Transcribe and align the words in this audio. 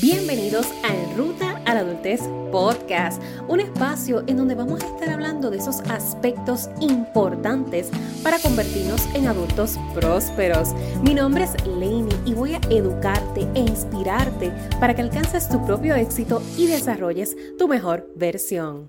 Bienvenidos 0.00 0.68
a 0.84 1.14
Ruta 1.18 1.62
a 1.66 1.74
la 1.74 1.80
Adultez 1.80 2.22
Podcast, 2.50 3.22
un 3.46 3.60
espacio 3.60 4.24
en 4.26 4.38
donde 4.38 4.54
vamos 4.54 4.82
a 4.82 4.86
estar 4.86 5.10
hablando 5.10 5.50
de 5.50 5.58
esos 5.58 5.80
aspectos 5.80 6.70
importantes 6.80 7.90
para 8.22 8.38
convertirnos 8.38 9.02
en 9.14 9.26
adultos 9.26 9.76
prósperos. 9.92 10.70
Mi 11.02 11.12
nombre 11.12 11.44
es 11.44 11.66
Lainey 11.66 12.16
y 12.24 12.32
voy 12.32 12.54
a 12.54 12.60
educarte 12.70 13.46
e 13.54 13.60
inspirarte 13.60 14.50
para 14.80 14.94
que 14.94 15.02
alcances 15.02 15.50
tu 15.50 15.62
propio 15.66 15.94
éxito 15.94 16.40
y 16.56 16.68
desarrolles 16.68 17.36
tu 17.58 17.68
mejor 17.68 18.10
versión. 18.16 18.88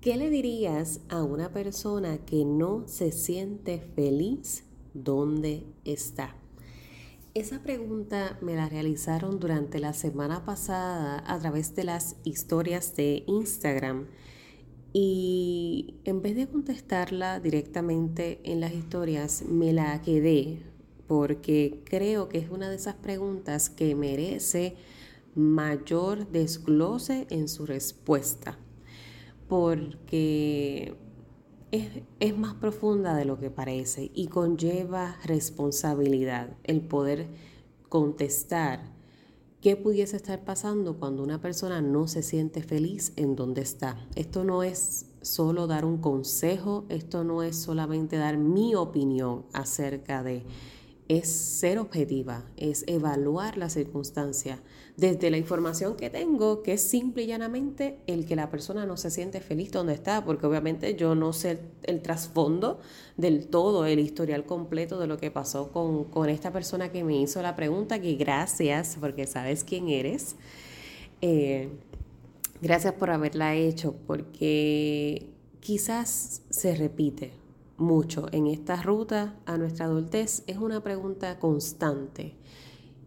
¿Qué 0.00 0.16
le 0.16 0.30
dirías 0.30 1.00
a 1.10 1.22
una 1.22 1.50
persona 1.50 2.16
que 2.24 2.46
no 2.46 2.88
se 2.88 3.12
siente 3.12 3.80
feliz 3.94 4.64
donde 4.94 5.66
está? 5.84 6.34
Esa 7.34 7.64
pregunta 7.64 8.38
me 8.42 8.54
la 8.54 8.68
realizaron 8.68 9.40
durante 9.40 9.80
la 9.80 9.92
semana 9.92 10.44
pasada 10.44 11.24
a 11.26 11.36
través 11.40 11.74
de 11.74 11.82
las 11.82 12.14
historias 12.22 12.94
de 12.94 13.24
Instagram. 13.26 14.06
Y 14.92 15.96
en 16.04 16.22
vez 16.22 16.36
de 16.36 16.46
contestarla 16.46 17.40
directamente 17.40 18.38
en 18.44 18.60
las 18.60 18.72
historias, 18.72 19.42
me 19.48 19.72
la 19.72 20.00
quedé 20.00 20.62
porque 21.08 21.82
creo 21.84 22.28
que 22.28 22.38
es 22.38 22.50
una 22.50 22.70
de 22.70 22.76
esas 22.76 22.94
preguntas 22.94 23.68
que 23.68 23.96
merece 23.96 24.76
mayor 25.34 26.30
desglose 26.30 27.26
en 27.30 27.48
su 27.48 27.66
respuesta. 27.66 28.60
Porque 29.48 30.94
es, 32.20 32.36
más 32.36 32.54
profunda 32.54 33.16
de 33.16 33.24
lo 33.24 33.38
que 33.38 33.50
parece 33.50 34.10
y 34.14 34.28
conlleva 34.28 35.16
responsabilidad 35.24 36.50
el 36.62 36.82
poder 36.82 37.26
contestar 37.88 38.92
qué 39.60 39.76
pudiese 39.76 40.16
estar 40.16 40.44
pasando 40.44 40.98
cuando 40.98 41.22
una 41.22 41.40
persona 41.40 41.80
no 41.80 42.06
se 42.06 42.22
siente 42.22 42.62
feliz 42.62 43.12
en 43.16 43.34
donde 43.34 43.62
está. 43.62 43.96
Esto 44.14 44.44
no 44.44 44.62
es 44.62 45.06
solo 45.22 45.66
dar 45.66 45.84
un 45.84 45.98
consejo, 45.98 46.84
esto 46.90 47.24
no 47.24 47.42
es 47.42 47.56
solamente 47.56 48.18
dar 48.18 48.36
mi 48.36 48.76
opinión 48.76 49.44
acerca 49.52 50.22
de 50.22 50.44
es 51.08 51.28
ser 51.28 51.78
objetiva, 51.78 52.44
es 52.56 52.84
evaluar 52.86 53.58
la 53.58 53.68
circunstancia 53.68 54.62
desde 54.96 55.30
la 55.30 55.36
información 55.36 55.96
que 55.96 56.08
tengo, 56.08 56.62
que 56.62 56.74
es 56.74 56.82
simple 56.82 57.24
y 57.24 57.26
llanamente 57.26 57.98
el 58.06 58.24
que 58.24 58.36
la 58.36 58.48
persona 58.48 58.86
no 58.86 58.96
se 58.96 59.10
siente 59.10 59.40
feliz 59.40 59.70
donde 59.70 59.92
está, 59.92 60.24
porque 60.24 60.46
obviamente 60.46 60.94
yo 60.94 61.14
no 61.14 61.32
sé 61.32 61.58
el, 61.82 62.00
trasfondo 62.00 62.80
del 63.16 63.48
todo, 63.48 63.84
el 63.84 63.98
historial 63.98 64.46
completo 64.46 64.98
de 64.98 65.06
lo 65.06 65.18
que 65.18 65.30
pasó 65.30 65.72
con, 65.72 66.04
con, 66.04 66.30
esta 66.30 66.52
persona 66.52 66.90
que 66.90 67.04
me 67.04 67.20
hizo 67.20 67.42
la 67.42 67.54
pregunta, 67.54 68.00
que 68.00 68.14
gracias, 68.14 68.96
porque 68.98 69.26
sabes 69.26 69.62
quién 69.62 69.88
eres. 69.88 70.36
Eh, 71.20 71.68
gracias 72.62 72.94
por 72.94 73.10
haberla 73.10 73.54
hecho, 73.56 73.94
porque 74.06 75.28
quizás 75.60 76.42
se 76.48 76.74
repite 76.74 77.43
mucho 77.84 78.26
en 78.32 78.46
esta 78.46 78.82
ruta 78.82 79.38
a 79.46 79.56
nuestra 79.58 79.84
adultez 79.86 80.42
es 80.46 80.56
una 80.56 80.82
pregunta 80.82 81.38
constante. 81.38 82.36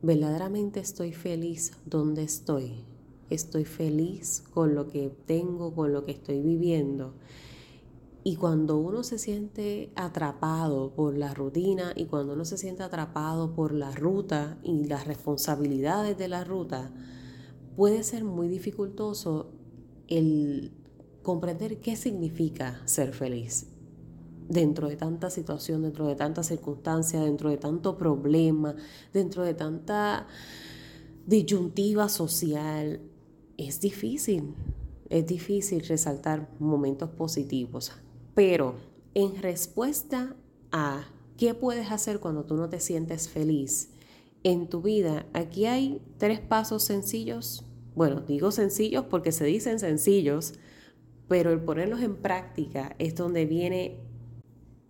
¿Verdaderamente 0.01 0.79
estoy 0.79 1.11
feliz 1.11 1.73
donde 1.85 2.23
estoy? 2.23 2.85
¿Estoy 3.29 3.65
feliz 3.65 4.43
con 4.53 4.75
lo 4.75 4.87
que 4.87 5.09
tengo, 5.25 5.73
con 5.73 5.91
lo 5.91 6.05
que 6.05 6.11
estoy 6.11 6.41
viviendo? 6.41 7.15
Y 8.23 8.35
cuando 8.35 8.77
uno 8.77 9.03
se 9.03 9.17
siente 9.17 9.91
atrapado 9.95 10.93
por 10.93 11.17
la 11.17 11.33
rutina 11.33 11.93
y 11.95 12.05
cuando 12.05 12.33
uno 12.33 12.45
se 12.45 12.57
siente 12.57 12.83
atrapado 12.83 13.53
por 13.53 13.73
la 13.73 13.91
ruta 13.91 14.59
y 14.63 14.85
las 14.85 15.07
responsabilidades 15.07 16.17
de 16.17 16.27
la 16.27 16.43
ruta, 16.43 16.93
puede 17.75 18.03
ser 18.03 18.23
muy 18.23 18.47
dificultoso 18.47 19.51
el 20.07 20.71
comprender 21.23 21.79
qué 21.79 21.95
significa 21.95 22.81
ser 22.85 23.13
feliz 23.13 23.76
dentro 24.49 24.89
de 24.89 24.95
tanta 24.95 25.29
situación, 25.29 25.81
dentro 25.81 26.07
de 26.07 26.15
tanta 26.15 26.43
circunstancia, 26.43 27.21
dentro 27.21 27.49
de 27.49 27.57
tanto 27.57 27.97
problema, 27.97 28.75
dentro 29.13 29.43
de 29.43 29.53
tanta 29.53 30.27
disyuntiva 31.25 32.09
social, 32.09 33.01
es 33.57 33.81
difícil, 33.81 34.53
es 35.09 35.25
difícil 35.25 35.85
resaltar 35.85 36.49
momentos 36.59 37.09
positivos. 37.09 37.91
Pero 38.33 38.75
en 39.13 39.41
respuesta 39.41 40.35
a 40.71 41.05
qué 41.37 41.53
puedes 41.53 41.91
hacer 41.91 42.19
cuando 42.19 42.45
tú 42.45 42.55
no 42.55 42.69
te 42.69 42.79
sientes 42.79 43.29
feliz 43.29 43.89
en 44.43 44.67
tu 44.69 44.81
vida, 44.81 45.25
aquí 45.33 45.65
hay 45.65 46.01
tres 46.17 46.39
pasos 46.39 46.83
sencillos. 46.83 47.65
Bueno, 47.95 48.21
digo 48.21 48.51
sencillos 48.51 49.05
porque 49.09 49.31
se 49.31 49.45
dicen 49.45 49.79
sencillos, 49.79 50.53
pero 51.27 51.51
el 51.51 51.59
ponerlos 51.59 52.01
en 52.01 52.15
práctica 52.15 52.95
es 52.99 53.15
donde 53.15 53.45
viene 53.45 54.06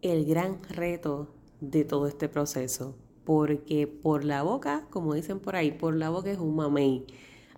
el 0.02 0.26
gran 0.26 0.62
reto 0.64 1.28
de 1.62 1.84
todo 1.86 2.08
este 2.08 2.30
proceso, 2.30 2.96
porque 3.24 3.88
por 3.88 4.24
la 4.24 4.44
boca, 4.44 4.88
como 4.90 5.14
dicen 5.14 5.40
por 5.40 5.56
ahí, 5.56 5.72
por 5.72 5.96
la 5.96 6.10
boca 6.10 6.32
es 6.32 6.40
un 6.40 6.56
mamey. 6.56 7.06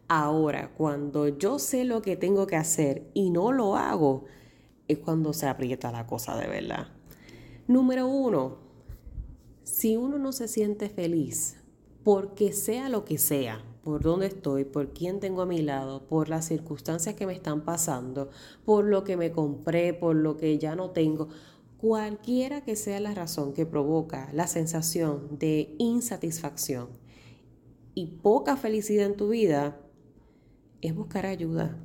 Ahora, 0.07 0.73
cuando 0.73 1.27
yo 1.27 1.59
sé 1.59 1.83
lo 1.83 2.01
que 2.01 2.15
tengo 2.15 2.47
que 2.47 2.55
hacer 2.55 3.09
y 3.13 3.29
no 3.29 3.51
lo 3.51 3.75
hago, 3.75 4.25
es 4.87 4.97
cuando 4.97 5.33
se 5.33 5.47
aprieta 5.47 5.91
la 5.91 6.07
cosa 6.07 6.35
de 6.37 6.47
verdad. 6.47 6.87
Número 7.67 8.07
uno, 8.07 8.57
si 9.63 9.97
uno 9.97 10.17
no 10.17 10.31
se 10.31 10.47
siente 10.47 10.89
feliz, 10.89 11.57
porque 12.03 12.53
sea 12.53 12.89
lo 12.89 13.05
que 13.05 13.19
sea, 13.19 13.63
por 13.83 14.01
dónde 14.01 14.25
estoy, 14.27 14.65
por 14.65 14.93
quién 14.93 15.19
tengo 15.19 15.43
a 15.43 15.45
mi 15.45 15.61
lado, 15.61 16.07
por 16.07 16.29
las 16.29 16.45
circunstancias 16.45 17.13
que 17.15 17.27
me 17.27 17.33
están 17.33 17.61
pasando, 17.61 18.29
por 18.65 18.85
lo 18.85 19.03
que 19.03 19.15
me 19.15 19.31
compré, 19.31 19.93
por 19.93 20.15
lo 20.15 20.37
que 20.37 20.57
ya 20.57 20.75
no 20.75 20.89
tengo, 20.89 21.27
Cualquiera 21.81 22.59
que 22.59 22.75
sea 22.75 22.99
la 22.99 23.13
razón 23.13 23.53
que 23.53 23.65
provoca 23.65 24.29
la 24.33 24.47
sensación 24.47 25.39
de 25.39 25.75
insatisfacción 25.77 26.89
y 27.95 28.17
poca 28.21 28.57
felicidad 28.57 29.05
en 29.05 29.15
tu 29.15 29.29
vida, 29.29 29.79
es 30.81 30.93
buscar 30.93 31.25
ayuda. 31.25 31.81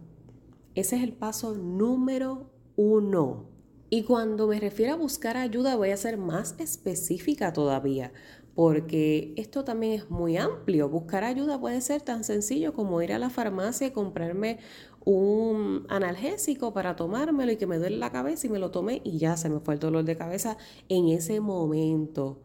Ese 0.74 0.96
es 0.96 1.04
el 1.04 1.12
paso 1.12 1.54
número 1.54 2.50
uno. 2.74 3.48
Y 3.88 4.02
cuando 4.02 4.48
me 4.48 4.58
refiero 4.58 4.94
a 4.94 4.96
buscar 4.96 5.36
ayuda 5.36 5.76
voy 5.76 5.90
a 5.90 5.96
ser 5.96 6.18
más 6.18 6.56
específica 6.58 7.52
todavía, 7.52 8.12
porque 8.56 9.32
esto 9.36 9.62
también 9.62 9.92
es 9.92 10.10
muy 10.10 10.36
amplio. 10.36 10.88
Buscar 10.88 11.22
ayuda 11.22 11.60
puede 11.60 11.80
ser 11.80 12.02
tan 12.02 12.24
sencillo 12.24 12.72
como 12.72 13.00
ir 13.00 13.12
a 13.12 13.20
la 13.20 13.30
farmacia 13.30 13.86
y 13.86 13.92
comprarme 13.92 14.58
un 15.04 15.86
analgésico 15.88 16.72
para 16.72 16.96
tomármelo 16.96 17.52
y 17.52 17.56
que 17.56 17.66
me 17.66 17.78
duele 17.78 17.98
la 17.98 18.10
cabeza 18.10 18.46
y 18.46 18.50
me 18.50 18.58
lo 18.58 18.70
tomé 18.70 19.02
y 19.04 19.18
ya 19.18 19.36
se 19.36 19.50
me 19.50 19.60
fue 19.60 19.74
el 19.74 19.80
dolor 19.80 20.04
de 20.04 20.16
cabeza 20.16 20.56
en 20.88 21.08
ese 21.08 21.40
momento. 21.40 22.40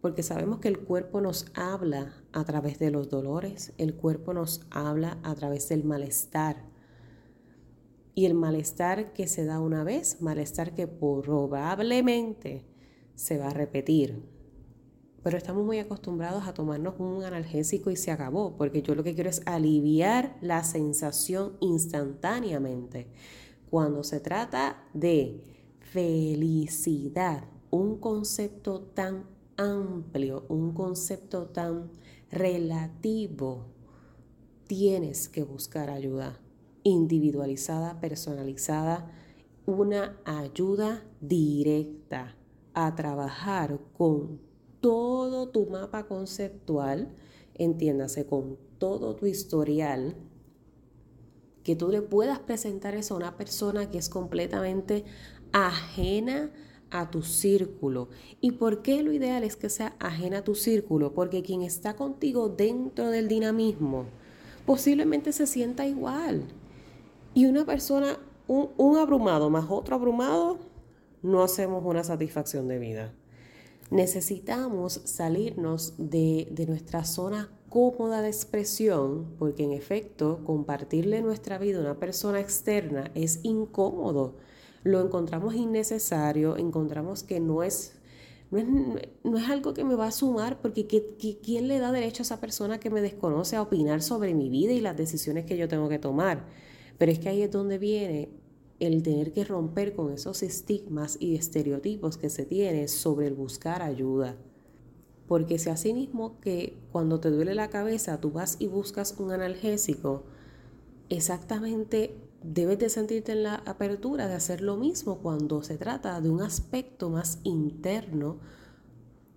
Porque 0.00 0.22
sabemos 0.22 0.60
que 0.60 0.68
el 0.68 0.80
cuerpo 0.80 1.20
nos 1.20 1.46
habla 1.54 2.14
a 2.32 2.44
través 2.44 2.78
de 2.78 2.90
los 2.90 3.10
dolores, 3.10 3.72
el 3.76 3.94
cuerpo 3.94 4.32
nos 4.32 4.66
habla 4.70 5.18
a 5.22 5.34
través 5.34 5.68
del 5.68 5.84
malestar. 5.84 6.56
Y 8.14 8.26
el 8.26 8.34
malestar 8.34 9.12
que 9.12 9.26
se 9.26 9.44
da 9.44 9.60
una 9.60 9.84
vez, 9.84 10.20
malestar 10.20 10.74
que 10.74 10.88
probablemente 10.88 12.64
se 13.14 13.38
va 13.38 13.48
a 13.48 13.54
repetir 13.54 14.39
pero 15.22 15.36
estamos 15.36 15.64
muy 15.64 15.78
acostumbrados 15.78 16.46
a 16.46 16.54
tomarnos 16.54 16.94
un 16.98 17.22
analgésico 17.24 17.90
y 17.90 17.96
se 17.96 18.10
acabó, 18.10 18.56
porque 18.56 18.82
yo 18.82 18.94
lo 18.94 19.04
que 19.04 19.14
quiero 19.14 19.28
es 19.28 19.42
aliviar 19.46 20.36
la 20.40 20.64
sensación 20.64 21.56
instantáneamente. 21.60 23.08
Cuando 23.70 24.02
se 24.02 24.20
trata 24.20 24.82
de 24.94 25.44
felicidad, 25.80 27.44
un 27.70 27.98
concepto 27.98 28.80
tan 28.80 29.26
amplio, 29.56 30.46
un 30.48 30.72
concepto 30.72 31.46
tan 31.48 31.90
relativo, 32.30 33.66
tienes 34.66 35.28
que 35.28 35.42
buscar 35.42 35.90
ayuda 35.90 36.40
individualizada, 36.82 38.00
personalizada, 38.00 39.10
una 39.66 40.18
ayuda 40.24 41.04
directa 41.20 42.36
a 42.72 42.94
trabajar 42.94 43.78
con 43.96 44.49
todo 44.80 45.48
tu 45.48 45.66
mapa 45.66 46.06
conceptual, 46.06 47.14
entiéndase, 47.54 48.26
con 48.26 48.58
todo 48.78 49.14
tu 49.14 49.26
historial, 49.26 50.16
que 51.62 51.76
tú 51.76 51.88
le 51.88 52.02
puedas 52.02 52.38
presentar 52.38 52.94
eso 52.94 53.14
a 53.14 53.18
una 53.18 53.36
persona 53.36 53.90
que 53.90 53.98
es 53.98 54.08
completamente 54.08 55.04
ajena 55.52 56.50
a 56.90 57.10
tu 57.10 57.22
círculo. 57.22 58.08
¿Y 58.40 58.52
por 58.52 58.82
qué 58.82 59.02
lo 59.02 59.12
ideal 59.12 59.44
es 59.44 59.56
que 59.56 59.68
sea 59.68 59.94
ajena 59.98 60.38
a 60.38 60.44
tu 60.44 60.54
círculo? 60.54 61.12
Porque 61.14 61.42
quien 61.42 61.62
está 61.62 61.94
contigo 61.96 62.48
dentro 62.48 63.10
del 63.10 63.28
dinamismo 63.28 64.06
posiblemente 64.66 65.32
se 65.32 65.46
sienta 65.46 65.86
igual. 65.86 66.44
Y 67.34 67.46
una 67.46 67.64
persona, 67.64 68.18
un, 68.46 68.96
abrumado 68.96 69.50
más 69.50 69.66
otro 69.68 69.94
abrumado, 69.94 70.58
no 71.22 71.42
hacemos 71.42 71.84
una 71.84 72.04
satisfacción 72.04 72.68
de 72.68 72.78
vida. 72.78 73.14
Necesitamos 73.90 75.00
salirnos 75.04 75.94
de, 75.98 76.48
de 76.50 76.66
nuestra 76.66 77.04
zona 77.04 77.50
cómoda 77.70 78.20
de 78.20 78.28
expresión, 78.28 79.34
porque 79.38 79.62
en 79.64 79.72
efecto 79.72 80.42
compartirle 80.44 81.22
nuestra 81.22 81.56
vida 81.56 81.78
a 81.78 81.82
una 81.82 81.98
persona 81.98 82.40
externa 82.40 83.10
es 83.14 83.40
incómodo. 83.44 84.36
Lo 84.82 85.00
encontramos 85.00 85.54
innecesario, 85.54 86.56
encontramos 86.56 87.22
que 87.22 87.38
no 87.38 87.62
es, 87.62 87.94
no 88.50 89.38
es, 89.38 89.48
algo 89.48 89.72
que 89.72 89.84
me 89.84 89.94
va 89.94 90.08
a 90.08 90.10
sumar, 90.10 90.60
porque 90.60 90.86
¿quién 91.42 91.68
le 91.68 91.78
da 91.78 91.92
derecho 91.92 92.22
a 92.22 92.24
esa 92.24 92.40
persona 92.40 92.80
que 92.80 92.90
me 92.90 93.00
desconoce 93.00 93.56
a 93.56 93.62
opinar 93.62 94.02
sobre 94.02 94.34
mi 94.34 94.50
vida 94.50 94.72
y 94.72 94.80
las 94.80 94.96
decisiones 94.96 95.46
que 95.46 95.56
yo 95.56 95.68
tengo 95.68 95.88
que 95.88 96.00
tomar? 96.00 96.46
Pero 96.98 97.12
es 97.12 97.20
que 97.20 97.28
ahí 97.28 97.42
es 97.42 97.52
donde 97.52 97.78
viene 97.78 98.30
el 98.80 99.02
tener 99.02 99.32
que 99.32 99.44
romper 99.44 99.94
con 99.94 100.12
esos 100.12 100.42
estigmas 100.42 101.18
y 101.20 101.36
estereotipos 101.36 102.16
que 102.16 102.30
se 102.30 102.46
tiene 102.46 102.88
sobre 102.88 103.26
el 103.26 103.34
buscar 103.34 103.82
ayuda. 103.82 104.36
Porque 105.28 105.58
si 105.58 105.70
así 105.70 105.92
mismo 105.92 106.40
que 106.40 106.76
cuando 106.90 107.20
te 107.20 107.30
duele 107.30 107.54
la 107.54 107.70
cabeza 107.70 108.20
tú 108.20 108.32
vas 108.32 108.56
y 108.58 108.66
buscas 108.66 109.14
un 109.18 109.30
analgésico, 109.30 110.24
exactamente 111.10 112.16
debes 112.42 112.78
de 112.78 112.88
sentirte 112.88 113.32
en 113.32 113.42
la 113.42 113.56
apertura 113.56 114.26
de 114.26 114.34
hacer 114.34 114.62
lo 114.62 114.76
mismo 114.76 115.18
cuando 115.18 115.62
se 115.62 115.76
trata 115.76 116.20
de 116.20 116.30
un 116.30 116.40
aspecto 116.40 117.10
más 117.10 117.38
interno, 117.44 118.38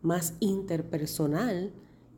más 0.02 0.36
interpersonal, 0.40 1.74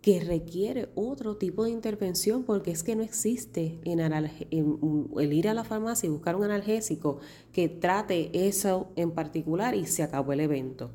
que 0.06 0.20
requiere 0.20 0.90
otro 0.94 1.36
tipo 1.36 1.64
de 1.64 1.72
intervención 1.72 2.44
porque 2.44 2.70
es 2.70 2.84
que 2.84 2.96
no 2.96 3.02
existe 3.02 3.80
en 3.86 4.00
el 4.00 5.34
ir 5.34 5.50
a 5.50 5.56
la 5.56 5.64
farmacia 5.64 6.06
y 6.06 6.12
buscar 6.12 6.36
un 6.36 6.44
analgésico 6.44 7.18
que 7.52 7.70
trate 7.70 8.30
eso 8.48 8.92
en 8.98 9.10
particular 9.10 9.74
y 9.74 9.88
se 9.88 10.04
acabó 10.04 10.34
el 10.34 10.42
evento. 10.42 10.92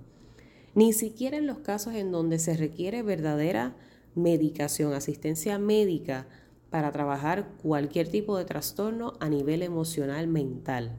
Ni 0.76 0.92
siquiera 0.92 1.36
en 1.38 1.48
los 1.48 1.58
casos 1.58 1.94
en 1.94 2.12
donde 2.12 2.38
se 2.38 2.56
requiere 2.56 3.02
verdadera 3.02 3.74
medicación, 4.14 4.92
asistencia 4.92 5.58
médica 5.58 6.28
para 6.70 6.92
trabajar 6.92 7.48
cualquier 7.64 8.06
tipo 8.06 8.38
de 8.38 8.44
trastorno 8.44 9.14
a 9.18 9.28
nivel 9.28 9.64
emocional, 9.64 10.28
mental. 10.28 10.96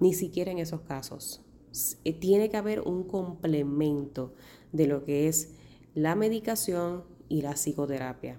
Ni 0.00 0.14
siquiera 0.14 0.50
en 0.50 0.58
esos 0.58 0.80
casos. 0.80 1.42
Eh, 2.02 2.12
tiene 2.12 2.50
que 2.50 2.56
haber 2.56 2.80
un 2.80 3.04
complemento 3.04 4.34
de 4.72 4.88
lo 4.88 5.04
que 5.04 5.28
es 5.28 5.50
la 5.94 6.16
medicación 6.16 7.14
y 7.28 7.42
la 7.42 7.52
psicoterapia 7.52 8.38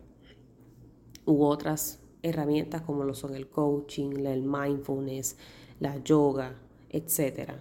u 1.26 1.44
otras 1.44 2.00
herramientas 2.24 2.82
como 2.82 3.04
lo 3.04 3.14
son 3.14 3.36
el 3.36 3.50
coaching, 3.50 4.26
el 4.26 4.44
mindfulness, 4.44 5.38
la 5.80 6.02
yoga, 6.04 6.56
etc. 6.90 7.52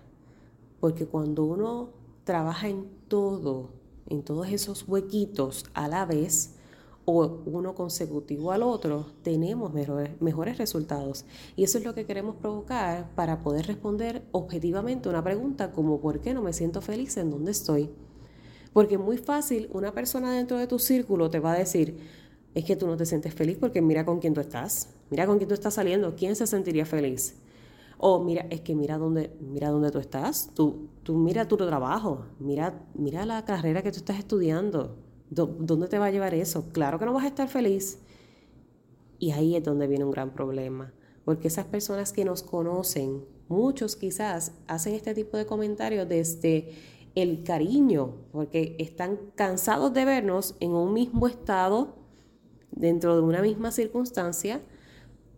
Porque 0.81 1.07
cuando 1.07 1.45
uno 1.45 1.91
trabaja 2.25 2.69
en 2.69 2.89
todo, 3.09 3.71
en 4.09 4.23
todos 4.23 4.49
esos 4.49 4.89
huequitos 4.89 5.67
a 5.75 5.89
la 5.89 6.05
vez, 6.07 6.57
o 7.07 7.41
uno 7.47 7.75
consecutivo 7.75 8.51
al 8.51 8.63
otro, 8.65 9.07
tenemos 9.23 9.73
mejores, 9.73 10.21
mejores, 10.21 10.59
resultados. 10.59 11.25
Y 11.55 11.63
eso 11.63 11.79
es 11.79 11.85
lo 11.85 11.95
que 11.95 12.05
queremos 12.05 12.35
provocar 12.37 13.09
para 13.15 13.43
poder 13.43 13.67
responder 13.67 14.25
objetivamente 14.33 15.09
una 15.09 15.23
pregunta 15.23 15.71
como 15.71 16.01
¿por 16.01 16.21
qué 16.21 16.35
no 16.35 16.43
me 16.43 16.53
siento 16.53 16.83
feliz 16.83 17.17
en 17.17 17.31
donde 17.31 17.53
estoy? 17.53 17.91
Porque 18.77 18.99
muy 18.99 19.17
fácil, 19.17 19.71
una 19.73 19.93
persona 19.93 20.35
dentro 20.35 20.59
de 20.59 20.67
tu 20.67 20.79
círculo 20.79 21.31
te 21.31 21.41
va 21.41 21.55
a 21.55 21.59
decir, 21.59 21.97
es 22.55 22.63
que 22.63 22.77
tú 22.77 22.87
no 22.87 22.99
te 22.99 23.07
sientes 23.07 23.33
feliz 23.33 23.57
porque 23.59 23.81
mira 23.81 24.05
con 24.05 24.19
quién 24.19 24.35
tú 24.35 24.43
estás, 24.43 24.91
mira 25.09 25.27
con 25.27 25.39
quién 25.39 25.49
tú 25.49 25.55
estás 25.55 25.73
saliendo, 25.73 26.15
¿quién 26.15 26.37
se 26.37 26.47
sentiría 26.47 26.85
feliz? 26.85 27.37
O 27.97 28.23
mira, 28.23 28.47
es 28.51 28.61
que 28.61 28.75
mira 28.75 28.99
dónde, 28.99 29.35
mira 29.41 29.71
dónde 29.71 29.91
tú 29.91 29.99
estás, 29.99 30.51
tú, 30.53 30.91
tú 31.05 31.15
mira 31.17 31.49
tu 31.49 31.57
trabajo, 31.57 32.27
mira, 32.39 32.85
mira 32.93 33.25
la 33.25 33.47
carrera 33.47 33.81
que 33.81 33.93
tú 33.93 33.97
estás 33.97 34.19
estudiando, 34.19 34.99
¿dónde 35.31 35.89
te 35.89 35.99
va 35.99 36.05
a 36.05 36.11
llevar 36.11 36.35
eso? 36.35 36.71
Claro 36.71 36.99
que 36.99 37.07
no 37.07 37.15
vas 37.15 37.25
a 37.25 37.29
estar 37.29 37.49
feliz. 37.49 38.01
Y 39.19 39.31
ahí 39.31 39.57
es 39.57 39.65
donde 39.65 39.87
viene 39.87 40.05
un 40.05 40.11
gran 40.11 40.35
problema, 40.35 40.93
porque 41.25 41.49
esas 41.49 41.65
personas 41.65 42.13
que 42.13 42.27
nos 42.27 42.43
conocen, 42.43 43.25
muchos 43.49 43.97
quizás 43.97 44.53
hacen 44.67 44.93
este 44.93 45.15
tipo 45.15 45.39
de 45.39 45.47
comentarios 45.47 46.07
desde 46.07 46.96
el 47.17 47.43
cariño, 47.43 48.15
porque 48.31 48.77
están 48.79 49.19
cansados 49.35 49.93
de 49.93 50.05
vernos 50.05 50.55
en 50.61 50.73
un 50.73 50.93
mismo 50.93 51.27
estado, 51.27 51.97
dentro 52.71 53.17
de 53.17 53.23
una 53.23 53.41
misma 53.41 53.73
circunstancia, 53.73 54.61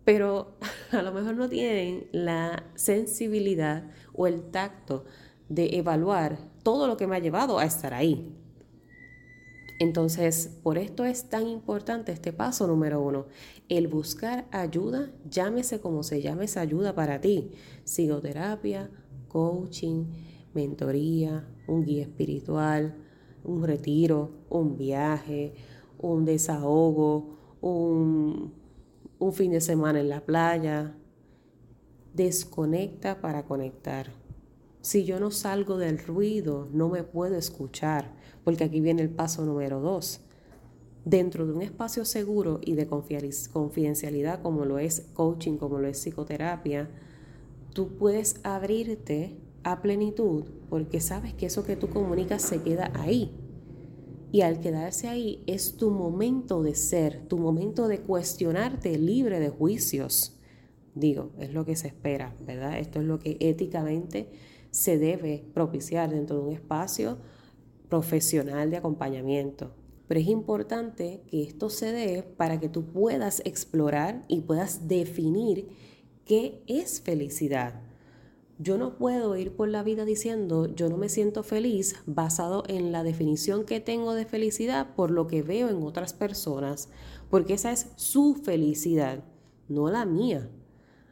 pero 0.03 0.57
a 0.91 1.01
lo 1.01 1.11
mejor 1.13 1.35
no 1.35 1.49
tienen 1.49 2.07
la 2.11 2.65
sensibilidad 2.75 3.89
o 4.13 4.27
el 4.27 4.51
tacto 4.51 5.05
de 5.47 5.77
evaluar 5.77 6.37
todo 6.63 6.85
lo 6.85 6.97
que 6.97 7.07
me 7.07 7.15
ha 7.15 7.19
llevado 7.19 7.57
a 7.57 7.65
estar 7.65 7.93
ahí. 7.93 8.35
Entonces, 9.79 10.59
por 10.61 10.77
esto 10.77 11.05
es 11.05 11.29
tan 11.29 11.47
importante 11.47 12.11
este 12.11 12.33
paso 12.33 12.67
número 12.67 13.01
uno, 13.01 13.27
el 13.69 13.87
buscar 13.87 14.45
ayuda, 14.51 15.09
llámese 15.29 15.79
como 15.79 16.03
se 16.03 16.21
llame 16.21 16.43
esa 16.43 16.59
ayuda 16.59 16.93
para 16.93 17.21
ti, 17.21 17.51
psicoterapia, 17.85 18.91
coaching, 19.29 20.07
mentoría, 20.53 21.47
un 21.69 21.85
guía 21.85 22.03
espiritual, 22.03 22.95
un 23.43 23.63
retiro, 23.63 24.31
un 24.49 24.77
viaje, 24.77 25.53
un 25.99 26.25
desahogo, 26.25 27.37
un 27.61 28.53
fin 29.33 29.51
de 29.51 29.61
semana 29.61 29.99
en 29.99 30.09
la 30.09 30.25
playa. 30.25 30.95
Desconecta 32.13 33.21
para 33.21 33.45
conectar. 33.45 34.11
Si 34.81 35.03
yo 35.03 35.19
no 35.19 35.29
salgo 35.29 35.77
del 35.77 35.99
ruido, 35.99 36.67
no 36.71 36.89
me 36.89 37.03
puedo 37.03 37.35
escuchar, 37.35 38.13
porque 38.43 38.63
aquí 38.63 38.79
viene 38.81 39.01
el 39.01 39.09
paso 39.09 39.45
número 39.45 39.79
dos. 39.79 40.21
Dentro 41.05 41.45
de 41.45 41.53
un 41.53 41.61
espacio 41.61 42.05
seguro 42.05 42.59
y 42.63 42.75
de 42.75 42.87
confidencialidad 42.87 44.41
como 44.41 44.65
lo 44.65 44.79
es 44.79 45.07
coaching, 45.13 45.57
como 45.57 45.79
lo 45.79 45.87
es 45.87 45.97
psicoterapia, 45.97 46.89
tú 47.73 47.89
puedes 47.97 48.39
abrirte 48.43 49.37
a 49.63 49.81
plenitud 49.81 50.45
porque 50.69 51.01
sabes 51.01 51.33
que 51.33 51.47
eso 51.47 51.63
que 51.63 51.75
tú 51.75 51.89
comunicas 51.89 52.41
se 52.41 52.61
queda 52.61 52.91
ahí 52.95 53.31
y 54.31 54.41
al 54.41 54.59
quedarse 54.59 55.07
ahí 55.07 55.43
es 55.47 55.75
tu 55.77 55.89
momento 55.89 56.61
de 56.61 56.75
ser, 56.75 57.27
tu 57.27 57.37
momento 57.37 57.87
de 57.87 57.99
cuestionarte 57.99 58.97
libre 58.97 59.39
de 59.39 59.49
juicios. 59.49 60.37
Digo, 60.93 61.31
es 61.39 61.53
lo 61.53 61.65
que 61.65 61.75
se 61.75 61.87
espera, 61.87 62.35
¿verdad? 62.45 62.77
Esto 62.77 62.99
es 62.99 63.07
lo 63.07 63.19
que 63.19 63.37
éticamente 63.39 64.29
se 64.69 64.99
debe 64.99 65.45
propiciar 65.53 66.11
dentro 66.11 66.37
de 66.37 66.43
un 66.43 66.53
espacio 66.53 67.17
profesional 67.89 68.69
de 68.69 68.77
acompañamiento. 68.77 69.73
Pero 70.07 70.19
es 70.19 70.27
importante 70.27 71.23
que 71.27 71.43
esto 71.43 71.69
se 71.69 71.91
dé 71.91 72.23
para 72.23 72.59
que 72.59 72.69
tú 72.69 72.85
puedas 72.85 73.41
explorar 73.45 74.25
y 74.27 74.41
puedas 74.41 74.87
definir 74.87 75.69
qué 76.25 76.63
es 76.67 77.01
felicidad. 77.01 77.88
Yo 78.61 78.77
no 78.77 78.97
puedo 78.97 79.37
ir 79.37 79.55
por 79.55 79.69
la 79.69 79.83
vida 79.83 80.03
diciendo 80.03 80.65
yo 80.67 80.89
no 80.89 80.97
me 80.97 81.07
siento 81.07 81.43
feliz 81.43 81.95
basado 82.05 82.65
en 82.67 82.91
la 82.91 83.03
definición 83.03 83.63
que 83.63 83.79
tengo 83.79 84.13
de 84.13 84.25
felicidad 84.25 84.95
por 84.95 85.11
lo 85.11 85.27
que 85.27 85.41
veo 85.41 85.69
en 85.69 85.81
otras 85.81 86.11
personas, 86.11 86.89
porque 87.29 87.53
esa 87.53 87.71
es 87.71 87.87
su 87.95 88.35
felicidad, 88.35 89.23
no 89.69 89.89
la 89.89 90.05
mía. 90.05 90.49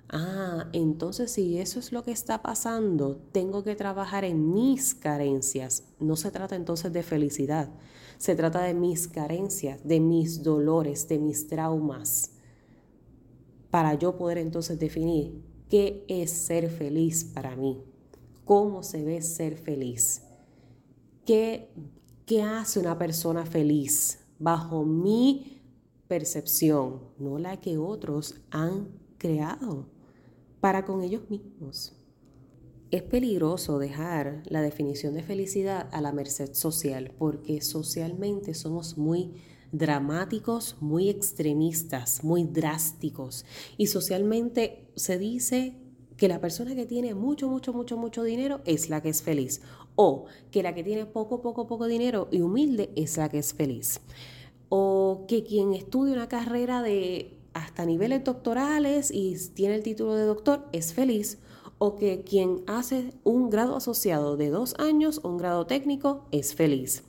Ah, 0.10 0.68
entonces 0.74 1.32
si 1.32 1.58
eso 1.58 1.80
es 1.80 1.94
lo 1.94 2.04
que 2.04 2.12
está 2.12 2.42
pasando, 2.42 3.16
tengo 3.32 3.64
que 3.64 3.78
trabajar 3.78 4.26
en 4.26 4.54
mis 4.54 4.94
carencias. 4.94 5.86
No 6.02 6.18
se 6.18 6.32
trata 6.32 6.58
entonces 6.58 6.92
de 6.92 7.02
felicidad, 7.02 7.70
se 8.18 8.36
trata 8.36 8.62
de 8.62 8.74
mis 8.74 9.08
carencias, 9.08 9.88
de 9.88 10.02
mis 10.02 10.44
dolores, 10.44 11.08
de 11.08 11.18
mis 11.18 11.48
traumas, 11.48 12.32
para 13.70 13.94
yo 13.94 14.18
poder 14.18 14.38
entonces 14.38 14.78
definir 14.78 15.57
¿Qué 15.70 16.06
es 16.08 16.32
ser 16.32 16.70
feliz 16.70 17.26
para 17.26 17.56
mí? 17.56 17.84
¿Cómo 18.46 18.84
se 18.84 19.04
ve 19.04 19.22
ser 19.22 19.58
feliz? 19.58 20.24
¿Qué, 21.26 21.70
qué 22.26 22.42
hace 22.42 22.80
una 22.80 22.98
persona 22.98 23.46
feliz 23.46 24.20
bajo 24.40 24.86
mi 24.86 25.62
percepción, 26.08 27.02
no 27.20 27.38
la 27.38 27.60
que 27.60 27.78
otros 27.78 28.36
han 28.50 28.88
creado 29.18 29.90
para 30.62 30.86
con 30.86 31.02
ellos 31.02 31.30
mismos? 31.30 31.94
Es 32.90 33.04
peligroso 33.04 33.80
dejar 33.80 34.44
la 34.46 34.62
definición 34.62 35.14
de 35.14 35.24
felicidad 35.24 35.90
a 35.92 36.00
la 36.00 36.14
merced 36.14 36.54
social 36.54 37.14
porque 37.18 37.60
socialmente 37.60 38.54
somos 38.54 38.98
muy 38.98 39.34
dramáticos, 39.72 40.78
muy 40.80 41.10
extremistas, 41.10 42.24
muy 42.24 42.44
drásticos. 42.44 43.46
Y 43.78 43.88
socialmente 43.88 44.88
se 44.96 45.18
dice 45.18 45.76
que 46.18 46.28
la 46.28 46.42
persona 46.42 46.76
que 46.76 46.86
tiene 46.86 47.14
mucho, 47.14 47.48
mucho, 47.48 47.74
mucho, 47.74 47.96
mucho 47.98 48.24
dinero 48.24 48.62
es 48.66 48.90
la 48.90 49.02
que 49.02 49.10
es 49.10 49.22
feliz. 49.22 49.62
O 49.96 50.26
que 50.52 50.64
la 50.64 50.74
que 50.74 50.84
tiene 50.84 51.06
poco, 51.06 51.42
poco, 51.42 51.68
poco 51.68 51.88
dinero 51.88 52.28
y 52.32 52.42
humilde 52.42 52.92
es 52.96 53.18
la 53.18 53.30
que 53.30 53.40
es 53.40 53.54
feliz. 53.54 54.02
O 54.70 55.26
que 55.28 55.44
quien 55.44 55.74
estudia 55.74 56.14
una 56.14 56.28
carrera 56.28 56.82
de 56.82 57.38
hasta 57.54 57.86
niveles 57.86 58.24
doctorales 58.24 59.12
y 59.12 59.36
tiene 59.54 59.76
el 59.76 59.84
título 59.84 60.16
de 60.16 60.26
doctor 60.26 60.68
es 60.72 60.94
feliz. 60.94 61.40
O 61.80 61.96
que 61.96 62.22
quien 62.22 62.64
hace 62.66 63.14
un 63.24 63.50
grado 63.50 63.76
asociado 63.76 64.36
de 64.38 64.50
dos 64.50 64.74
años 64.80 65.20
o 65.24 65.30
un 65.30 65.38
grado 65.38 65.68
técnico 65.68 66.26
es 66.32 66.56
feliz. 66.56 67.04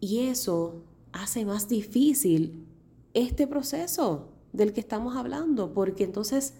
Y 0.00 0.26
eso 0.26 0.82
hace 1.14 1.44
más 1.44 1.68
difícil 1.68 2.66
este 3.14 3.46
proceso 3.46 4.32
del 4.52 4.72
que 4.72 4.80
estamos 4.80 5.16
hablando, 5.16 5.72
porque 5.72 6.04
entonces, 6.04 6.54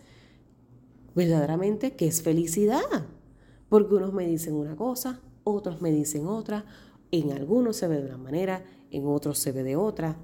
verdaderamente, 1.14 1.96
¿qué 1.96 2.06
es 2.06 2.22
felicidad? 2.22 3.06
Porque 3.68 3.96
unos 3.96 4.12
me 4.12 4.26
dicen 4.26 4.54
una 4.54 4.76
cosa, 4.76 5.20
otros 5.42 5.82
me 5.82 5.90
dicen 5.90 6.26
otra, 6.26 6.64
en 7.10 7.32
algunos 7.32 7.76
se 7.76 7.88
ve 7.88 7.96
de 7.96 8.06
una 8.06 8.16
manera, 8.16 8.64
en 8.90 9.06
otros 9.06 9.38
se 9.38 9.52
ve 9.52 9.64
de 9.64 9.76
otra. 9.76 10.16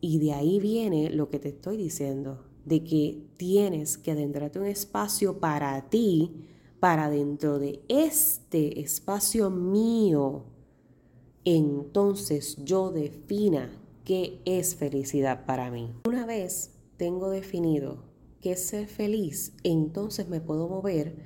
Y 0.00 0.18
de 0.18 0.32
ahí 0.32 0.58
viene 0.58 1.10
lo 1.10 1.28
que 1.28 1.38
te 1.38 1.50
estoy 1.50 1.76
diciendo, 1.76 2.46
de 2.64 2.82
que 2.82 3.26
tienes 3.36 3.98
que 3.98 4.12
adentrarte 4.12 4.58
un 4.58 4.66
espacio 4.66 5.38
para 5.38 5.90
ti, 5.90 6.46
para 6.80 7.10
dentro 7.10 7.58
de 7.58 7.82
este 7.88 8.80
espacio 8.80 9.50
mío, 9.50 10.44
entonces 11.44 12.56
yo 12.64 12.90
defina 12.90 13.70
qué 14.04 14.40
es 14.44 14.74
felicidad 14.76 15.44
para 15.46 15.70
mí. 15.70 15.92
Una 16.06 16.26
vez 16.26 16.72
tengo 16.96 17.30
definido 17.30 18.04
qué 18.40 18.52
es 18.52 18.66
ser 18.66 18.86
feliz, 18.86 19.54
entonces 19.64 20.28
me 20.28 20.40
puedo 20.40 20.68
mover 20.68 21.16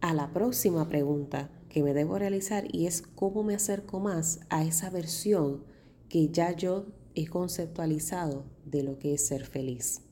a 0.00 0.14
la 0.14 0.32
próxima 0.32 0.88
pregunta 0.88 1.50
que 1.68 1.82
me 1.82 1.94
debo 1.94 2.18
realizar 2.18 2.64
y 2.74 2.86
es 2.86 3.02
cómo 3.02 3.42
me 3.42 3.54
acerco 3.54 4.00
más 4.00 4.40
a 4.48 4.64
esa 4.64 4.90
versión 4.90 5.64
que 6.08 6.28
ya 6.28 6.52
yo 6.52 6.86
he 7.14 7.26
conceptualizado 7.26 8.44
de 8.64 8.82
lo 8.82 8.98
que 8.98 9.14
es 9.14 9.26
ser 9.26 9.46
feliz. 9.46 10.02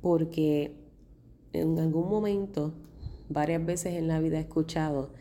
Porque 0.00 0.76
en 1.52 1.78
algún 1.78 2.08
momento, 2.08 2.74
varias 3.28 3.64
veces 3.64 3.94
en 3.94 4.08
la 4.08 4.20
vida 4.20 4.38
he 4.38 4.42
escuchado 4.42 5.12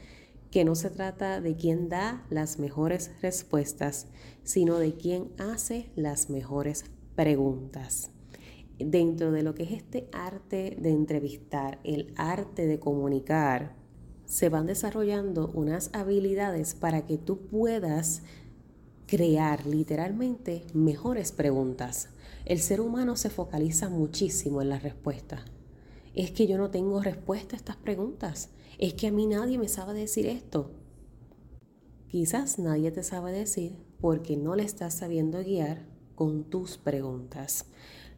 que 0.52 0.66
no 0.66 0.76
se 0.76 0.90
trata 0.90 1.40
de 1.40 1.56
quién 1.56 1.88
da 1.88 2.26
las 2.30 2.60
mejores 2.60 3.12
respuestas, 3.22 4.08
sino 4.44 4.78
de 4.78 4.94
quién 4.94 5.32
hace 5.38 5.90
las 5.96 6.30
mejores 6.30 6.86
preguntas. 7.16 8.12
Dentro 8.78 9.32
de 9.32 9.44
lo 9.44 9.56
que 9.56 9.64
es 9.64 9.72
este 9.72 10.10
arte 10.12 10.78
de 10.80 10.90
entrevistar, 10.90 11.80
el 11.84 12.14
arte 12.18 12.68
de 12.68 12.80
comunicar, 12.80 13.76
se 14.26 14.50
van 14.50 14.66
desarrollando 14.66 15.52
unas 15.54 15.90
habilidades 15.94 16.74
para 16.74 17.06
que 17.06 17.18
tú 17.18 17.48
puedas 17.48 18.24
crear 19.06 19.66
literalmente 19.66 20.64
mejores 20.74 21.32
preguntas. 21.32 22.10
El 22.46 22.60
ser 22.60 22.82
humano 22.82 23.16
se 23.16 23.30
focaliza 23.30 23.90
muchísimo 23.90 24.62
en 24.62 24.70
las 24.70 24.84
respuestas. 24.84 25.42
Es 26.14 26.32
que 26.32 26.48
yo 26.48 26.58
no 26.58 26.72
tengo 26.72 27.02
respuesta 27.02 27.56
a 27.56 27.58
estas 27.58 27.78
preguntas. 27.78 28.50
Es 28.78 28.94
que 28.94 29.08
a 29.08 29.12
mí 29.12 29.28
nadie 29.28 29.58
me 29.58 29.68
sabe 29.68 29.94
decir 29.94 30.26
esto. 30.26 30.72
Quizás 32.08 32.60
nadie 32.60 32.92
te 32.92 33.04
sabe 33.04 33.32
decir 33.32 33.78
porque 34.02 34.36
no 34.36 34.56
le 34.56 34.64
estás 34.64 34.96
sabiendo 34.96 35.40
guiar 35.44 35.86
con 36.16 36.44
tus 36.50 36.78
preguntas. 36.78 37.68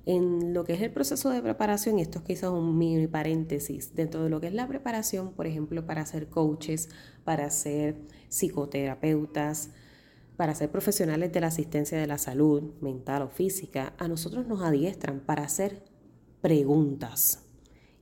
En 0.06 0.54
lo 0.54 0.66
que 0.66 0.74
es 0.74 0.82
el 0.82 0.92
proceso 0.92 1.30
de 1.30 1.42
preparación, 1.42 2.00
esto 2.00 2.20
es 2.20 2.26
quizás 2.26 2.50
un 2.50 2.78
mini 2.78 3.08
paréntesis, 3.08 3.96
dentro 3.96 4.24
de 4.24 4.30
lo 4.30 4.42
que 4.42 4.48
es 4.48 4.54
la 4.54 4.68
preparación, 4.68 5.32
por 5.32 5.48
ejemplo, 5.48 5.86
para 5.86 6.06
ser 6.06 6.28
coaches, 6.28 6.90
para 7.24 7.50
ser 7.50 7.96
psicoterapeutas, 8.28 9.70
para 10.36 10.56
ser 10.56 10.72
profesionales 10.72 11.32
de 11.32 11.40
la 11.40 11.48
asistencia 11.48 11.98
de 11.98 12.08
la 12.08 12.18
salud 12.18 12.74
mental 12.82 13.22
o 13.22 13.30
física, 13.30 13.94
a 13.98 14.08
nosotros 14.08 14.46
nos 14.48 14.62
adiestran 14.62 15.22
para 15.22 15.44
hacer 15.44 15.86
preguntas. 16.42 17.43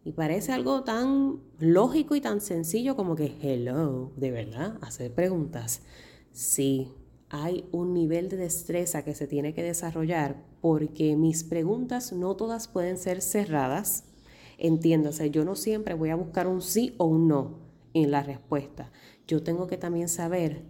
Y 0.03 0.13
parece 0.13 0.51
algo 0.51 0.83
tan 0.83 1.39
lógico 1.59 2.15
y 2.15 2.21
tan 2.21 2.41
sencillo 2.41 2.95
como 2.95 3.15
que, 3.15 3.37
hello, 3.41 4.11
de 4.17 4.31
verdad, 4.31 4.77
hacer 4.81 5.13
preguntas. 5.13 5.83
Sí, 6.31 6.91
hay 7.29 7.67
un 7.71 7.93
nivel 7.93 8.27
de 8.27 8.37
destreza 8.37 9.03
que 9.03 9.13
se 9.13 9.27
tiene 9.27 9.53
que 9.53 9.63
desarrollar 9.63 10.43
porque 10.59 11.15
mis 11.15 11.43
preguntas 11.43 12.13
no 12.13 12.35
todas 12.35 12.67
pueden 12.67 12.97
ser 12.97 13.21
cerradas. 13.21 14.05
Entiéndase, 14.57 15.29
yo 15.31 15.45
no 15.45 15.55
siempre 15.55 15.93
voy 15.93 16.09
a 16.09 16.15
buscar 16.15 16.47
un 16.47 16.61
sí 16.61 16.95
o 16.97 17.05
un 17.05 17.27
no 17.27 17.59
en 17.93 18.11
la 18.11 18.23
respuesta. 18.23 18.91
Yo 19.27 19.43
tengo 19.43 19.67
que 19.67 19.77
también 19.77 20.09
saber 20.09 20.65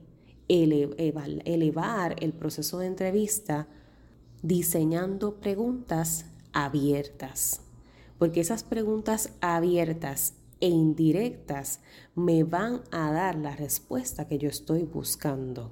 elevar 0.47 2.15
el 2.19 2.33
proceso 2.33 2.79
de 2.79 2.87
entrevista 2.87 3.67
diseñando 4.43 5.39
preguntas 5.39 6.25
abiertas, 6.51 7.61
porque 8.21 8.41
esas 8.41 8.63
preguntas 8.63 9.33
abiertas 9.41 10.35
e 10.59 10.67
indirectas 10.67 11.79
me 12.13 12.43
van 12.43 12.81
a 12.91 13.11
dar 13.11 13.35
la 13.35 13.55
respuesta 13.55 14.27
que 14.27 14.37
yo 14.37 14.47
estoy 14.47 14.83
buscando. 14.83 15.71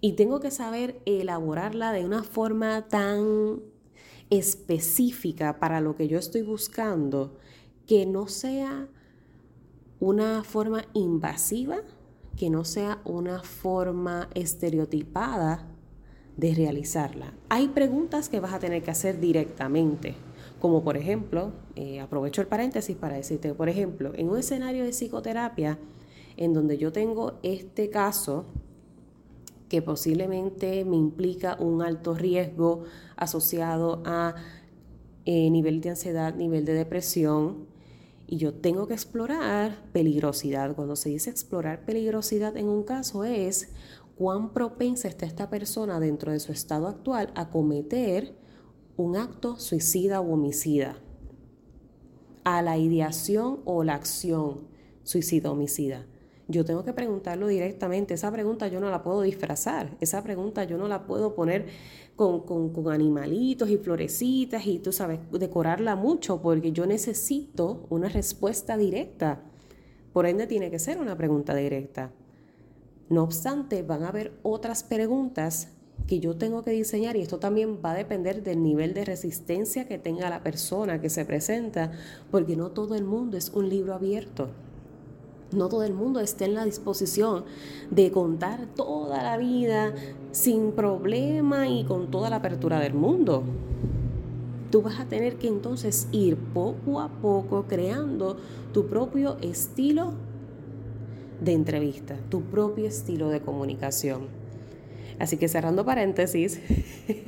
Y 0.00 0.14
tengo 0.14 0.40
que 0.40 0.50
saber 0.50 1.00
elaborarla 1.06 1.92
de 1.92 2.04
una 2.04 2.24
forma 2.24 2.88
tan 2.88 3.60
específica 4.28 5.60
para 5.60 5.80
lo 5.80 5.94
que 5.94 6.08
yo 6.08 6.18
estoy 6.18 6.42
buscando, 6.42 7.38
que 7.86 8.06
no 8.06 8.26
sea 8.26 8.88
una 10.00 10.42
forma 10.42 10.82
invasiva, 10.94 11.76
que 12.36 12.50
no 12.50 12.64
sea 12.64 13.00
una 13.04 13.44
forma 13.44 14.28
estereotipada 14.34 15.68
de 16.36 16.56
realizarla. 16.56 17.34
Hay 17.50 17.68
preguntas 17.68 18.28
que 18.28 18.40
vas 18.40 18.52
a 18.52 18.58
tener 18.58 18.82
que 18.82 18.90
hacer 18.90 19.20
directamente, 19.20 20.16
como 20.62 20.84
por 20.84 20.96
ejemplo, 20.96 21.50
eh, 21.74 21.98
aprovecho 21.98 22.40
el 22.40 22.46
paréntesis 22.46 22.96
para 22.96 23.16
decirte, 23.16 23.52
por 23.52 23.68
ejemplo, 23.68 24.12
en 24.14 24.30
un 24.30 24.38
escenario 24.38 24.84
de 24.84 24.92
psicoterapia 24.92 25.76
en 26.36 26.54
donde 26.54 26.78
yo 26.78 26.92
tengo 26.92 27.40
este 27.42 27.90
caso 27.90 28.44
que 29.68 29.82
posiblemente 29.82 30.84
me 30.84 30.94
implica 30.94 31.56
un 31.58 31.82
alto 31.82 32.14
riesgo 32.14 32.84
asociado 33.16 34.04
a 34.06 34.36
eh, 35.24 35.50
nivel 35.50 35.80
de 35.80 35.90
ansiedad, 35.90 36.32
nivel 36.32 36.64
de 36.64 36.74
depresión, 36.74 37.66
y 38.28 38.36
yo 38.36 38.54
tengo 38.54 38.86
que 38.86 38.94
explorar 38.94 39.82
peligrosidad. 39.92 40.76
Cuando 40.76 40.94
se 40.94 41.08
dice 41.08 41.28
explorar 41.28 41.84
peligrosidad 41.84 42.56
en 42.56 42.68
un 42.68 42.84
caso 42.84 43.24
es 43.24 43.72
cuán 44.14 44.52
propensa 44.52 45.08
está 45.08 45.26
esta 45.26 45.50
persona 45.50 45.98
dentro 45.98 46.30
de 46.30 46.38
su 46.38 46.52
estado 46.52 46.86
actual 46.86 47.32
a 47.34 47.50
cometer 47.50 48.40
un 48.96 49.16
acto 49.16 49.58
suicida 49.58 50.20
o 50.20 50.32
homicida, 50.32 50.96
a 52.44 52.62
la 52.62 52.76
ideación 52.76 53.60
o 53.64 53.84
la 53.84 53.94
acción 53.94 54.68
suicida-homicida. 55.04 56.06
Yo 56.48 56.64
tengo 56.64 56.84
que 56.84 56.92
preguntarlo 56.92 57.46
directamente. 57.46 58.14
Esa 58.14 58.30
pregunta 58.30 58.68
yo 58.68 58.80
no 58.80 58.90
la 58.90 59.02
puedo 59.02 59.22
disfrazar. 59.22 59.96
Esa 60.00 60.22
pregunta 60.22 60.64
yo 60.64 60.76
no 60.76 60.88
la 60.88 61.06
puedo 61.06 61.34
poner 61.34 61.66
con, 62.16 62.92
animalitos 62.92 63.70
y 63.70 63.78
florecitas 63.78 64.66
y 64.66 64.78
tú 64.78 64.92
sabes, 64.92 65.20
decorarla 65.30 65.96
mucho 65.96 66.42
porque 66.42 66.72
yo 66.72 66.86
necesito 66.86 67.86
una 67.90 68.08
respuesta 68.08 68.76
directa. 68.76 69.40
Por 70.12 70.26
ende 70.26 70.46
tiene 70.46 70.70
que 70.70 70.78
ser 70.78 70.98
una 70.98 71.16
pregunta 71.16 71.54
directa. 71.54 72.12
No 73.08 73.22
obstante, 73.22 73.82
van 73.82 74.02
a 74.02 74.08
haber 74.08 74.32
otras 74.42 74.84
preguntas 74.84 75.68
que 76.06 76.20
yo 76.20 76.36
tengo 76.36 76.62
que 76.62 76.72
diseñar 76.72 77.16
y 77.16 77.22
esto 77.22 77.38
también 77.38 77.78
va 77.84 77.92
a 77.92 77.94
depender 77.94 78.42
del 78.42 78.62
nivel 78.62 78.94
de 78.94 79.04
resistencia 79.04 79.86
que 79.86 79.98
tenga 79.98 80.30
la 80.30 80.42
persona 80.42 81.00
que 81.00 81.10
se 81.10 81.24
presenta, 81.24 81.92
porque 82.30 82.56
no 82.56 82.70
todo 82.70 82.94
el 82.94 83.04
mundo 83.04 83.36
es 83.36 83.50
un 83.50 83.68
libro 83.68 83.94
abierto. 83.94 84.48
No 85.52 85.68
todo 85.68 85.84
el 85.84 85.92
mundo 85.92 86.20
está 86.20 86.46
en 86.46 86.54
la 86.54 86.64
disposición 86.64 87.44
de 87.90 88.10
contar 88.10 88.66
toda 88.74 89.22
la 89.22 89.36
vida 89.36 89.94
sin 90.30 90.72
problema 90.72 91.68
y 91.68 91.84
con 91.84 92.10
toda 92.10 92.30
la 92.30 92.36
apertura 92.36 92.80
del 92.80 92.94
mundo. 92.94 93.42
Tú 94.70 94.80
vas 94.80 94.98
a 94.98 95.04
tener 95.04 95.36
que 95.36 95.48
entonces 95.48 96.08
ir 96.10 96.36
poco 96.36 97.00
a 97.00 97.10
poco 97.10 97.66
creando 97.68 98.38
tu 98.72 98.86
propio 98.86 99.36
estilo 99.42 100.14
de 101.42 101.52
entrevista, 101.52 102.16
tu 102.30 102.40
propio 102.40 102.86
estilo 102.86 103.28
de 103.28 103.42
comunicación. 103.42 104.41
Así 105.18 105.36
que 105.36 105.48
cerrando 105.48 105.84
paréntesis, 105.84 106.60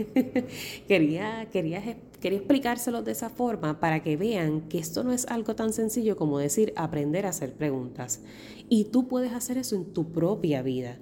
quería, 0.88 1.48
quería, 1.50 1.82
quería 2.20 2.38
explicárselo 2.38 3.02
de 3.02 3.12
esa 3.12 3.30
forma 3.30 3.80
para 3.80 4.02
que 4.02 4.16
vean 4.16 4.62
que 4.62 4.78
esto 4.78 5.04
no 5.04 5.12
es 5.12 5.26
algo 5.26 5.54
tan 5.54 5.72
sencillo 5.72 6.16
como 6.16 6.38
decir 6.38 6.72
aprender 6.76 7.26
a 7.26 7.30
hacer 7.30 7.52
preguntas. 7.54 8.20
Y 8.68 8.84
tú 8.84 9.08
puedes 9.08 9.32
hacer 9.32 9.58
eso 9.58 9.76
en 9.76 9.92
tu 9.92 10.12
propia 10.12 10.62
vida. 10.62 10.98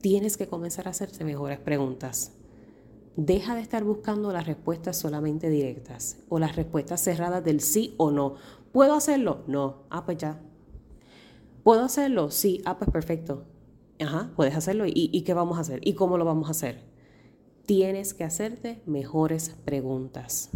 Tienes 0.00 0.36
que 0.36 0.46
comenzar 0.46 0.86
a 0.86 0.90
hacerte 0.90 1.24
mejores 1.24 1.58
preguntas. 1.58 2.32
Deja 3.16 3.54
de 3.54 3.62
estar 3.62 3.82
buscando 3.82 4.30
las 4.32 4.46
respuestas 4.46 4.98
solamente 4.98 5.48
directas 5.48 6.18
o 6.28 6.38
las 6.38 6.54
respuestas 6.54 7.00
cerradas 7.02 7.42
del 7.42 7.60
sí 7.60 7.94
o 7.96 8.10
no. 8.10 8.34
¿Puedo 8.72 8.94
hacerlo? 8.94 9.42
No. 9.46 9.84
Ah, 9.88 10.04
pues 10.04 10.18
ya. 10.18 10.38
¿Puedo 11.62 11.82
hacerlo? 11.82 12.30
Sí. 12.30 12.60
Ah, 12.66 12.78
pues 12.78 12.90
perfecto 12.90 13.55
Ajá, 14.00 14.32
puedes 14.36 14.54
hacerlo. 14.54 14.84
¿Y, 14.86 15.22
qué 15.22 15.34
vamos 15.34 15.58
a 15.58 15.62
hacer? 15.62 15.80
¿Y 15.82 15.94
cómo 15.94 16.18
lo 16.18 16.24
vamos 16.24 16.48
a 16.48 16.50
hacer? 16.52 16.82
Tienes 17.64 18.14
que 18.14 18.24
hacerte 18.24 18.82
mejores 18.86 19.56
preguntas. 19.64 20.50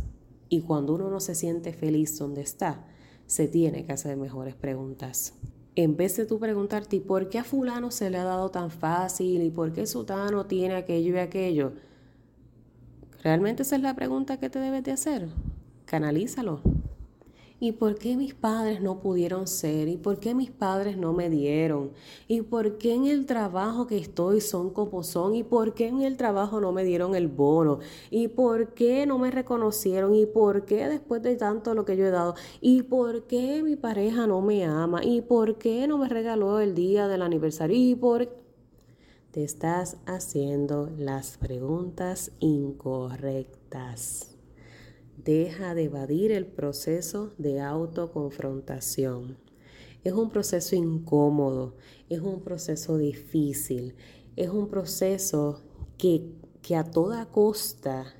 Y 0.48 0.62
cuando 0.62 0.94
uno 0.94 1.10
no 1.10 1.20
se 1.20 1.34
siente 1.34 1.72
feliz 1.72 2.18
donde 2.18 2.42
está, 2.42 2.86
se 3.26 3.48
tiene 3.48 3.84
que 3.84 3.92
hacer 3.92 4.16
mejores 4.16 4.54
preguntas. 4.54 5.34
en 5.76 5.96
vez 5.96 6.16
de 6.16 6.26
tú 6.26 6.38
preguntarte, 6.38 7.00
¿por 7.00 7.28
qué 7.30 7.38
a 7.38 7.44
fulano 7.44 7.90
se 7.90 8.10
le 8.10 8.18
ha 8.18 8.24
dado 8.24 8.50
tan 8.50 8.70
fácil? 8.70 9.42
¿Y 9.42 9.50
por 9.50 9.72
qué 9.72 9.86
sutano 9.86 10.44
tiene 10.46 10.74
aquello 10.74 11.14
y 11.14 11.18
aquello? 11.18 11.72
¿Realmente 13.22 13.62
esa 13.62 13.76
es 13.76 13.82
la 13.82 13.94
pregunta 13.94 14.38
que 14.38 14.50
te 14.50 14.58
debes 14.58 14.82
de 14.82 14.92
hacer? 14.92 15.28
Canalízalo. 15.86 16.60
¿Y 17.60 17.72
por 17.72 17.96
qué 17.96 18.16
mis 18.16 18.34
padres 18.34 18.80
no 18.80 19.00
pudieron 19.00 19.46
ser? 19.46 19.86
¿Y 19.88 19.98
por 19.98 20.18
qué 20.18 20.34
mis 20.34 20.50
padres 20.50 20.96
no 20.96 21.12
me 21.12 21.28
dieron? 21.28 21.90
¿Y 22.26 22.40
por 22.40 22.78
qué 22.78 22.94
en 22.94 23.06
el 23.06 23.26
trabajo 23.26 23.86
que 23.86 23.98
estoy 23.98 24.40
son 24.40 24.70
como 24.70 25.02
son? 25.02 25.34
¿Y 25.34 25.42
por 25.42 25.74
qué 25.74 25.88
en 25.88 26.00
el 26.00 26.16
trabajo 26.16 26.58
no 26.60 26.72
me 26.72 26.84
dieron 26.84 27.14
el 27.14 27.28
bono? 27.28 27.80
¿Y 28.10 28.28
por 28.28 28.72
qué 28.72 29.04
no 29.04 29.18
me 29.18 29.30
reconocieron? 29.30 30.14
¿Y 30.14 30.24
por 30.24 30.64
qué 30.64 30.88
después 30.88 31.22
de 31.22 31.36
tanto 31.36 31.74
lo 31.74 31.84
que 31.84 31.98
yo 31.98 32.06
he 32.06 32.10
dado? 32.10 32.34
¿Y 32.62 32.82
por 32.82 33.24
qué 33.24 33.62
mi 33.62 33.76
pareja 33.76 34.26
no 34.26 34.40
me 34.40 34.64
ama? 34.64 35.04
¿Y 35.04 35.20
por 35.20 35.58
qué 35.58 35.86
no 35.86 35.98
me 35.98 36.08
regaló 36.08 36.60
el 36.60 36.74
día 36.74 37.08
del 37.08 37.20
aniversario? 37.20 37.76
¿Y 37.76 37.94
por 37.94 38.40
te 39.30 39.44
estás 39.44 39.96
haciendo 40.06 40.90
las 40.98 41.38
preguntas 41.38 42.32
incorrectas. 42.40 44.29
Deja 45.24 45.74
de 45.74 45.84
evadir 45.84 46.32
el 46.32 46.46
proceso 46.46 47.34
de 47.36 47.60
autoconfrontación. 47.60 49.36
Es 50.02 50.14
un 50.14 50.30
proceso 50.30 50.76
incómodo, 50.76 51.76
es 52.08 52.20
un 52.20 52.40
proceso 52.40 52.96
difícil, 52.96 53.94
es 54.36 54.48
un 54.48 54.68
proceso 54.68 55.60
que, 55.98 56.32
que 56.62 56.74
a 56.74 56.84
toda 56.84 57.26
costa 57.26 58.14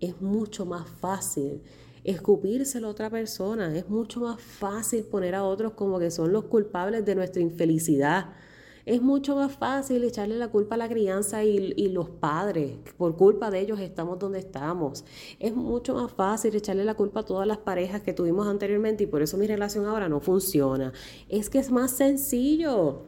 es 0.00 0.22
mucho 0.22 0.64
más 0.64 0.88
fácil 0.88 1.62
escupírselo 2.04 2.86
a 2.86 2.90
otra 2.90 3.10
persona, 3.10 3.76
es 3.76 3.88
mucho 3.90 4.20
más 4.20 4.40
fácil 4.40 5.04
poner 5.04 5.34
a 5.34 5.44
otros 5.44 5.72
como 5.72 5.98
que 5.98 6.10
son 6.10 6.32
los 6.32 6.44
culpables 6.44 7.04
de 7.04 7.16
nuestra 7.16 7.42
infelicidad 7.42 8.32
es 8.86 9.02
mucho 9.02 9.34
más 9.34 9.52
fácil 9.52 10.04
echarle 10.04 10.36
la 10.36 10.46
culpa 10.46 10.76
a 10.76 10.78
la 10.78 10.88
crianza 10.88 11.42
y, 11.42 11.88
los 11.88 12.08
padres. 12.08 12.76
Por 12.96 13.16
culpa 13.16 13.50
de 13.50 13.58
ellos 13.58 13.80
estamos 13.80 14.20
donde 14.20 14.38
estamos. 14.38 15.04
Es 15.40 15.56
mucho 15.56 15.94
más 15.94 16.12
fácil 16.12 16.54
echarle 16.54 16.84
la 16.84 16.94
culpa 16.94 17.20
a 17.20 17.24
todas 17.24 17.48
las 17.48 17.58
parejas 17.58 18.02
que 18.02 18.12
tuvimos 18.12 18.46
anteriormente 18.46 19.02
y 19.02 19.06
por 19.08 19.22
eso 19.22 19.36
mi 19.38 19.48
relación 19.48 19.86
ahora 19.86 20.08
no 20.08 20.20
funciona. 20.20 20.92
Es 21.28 21.50
que 21.50 21.58
es 21.58 21.72
más 21.72 21.90
sencillo. 21.90 23.02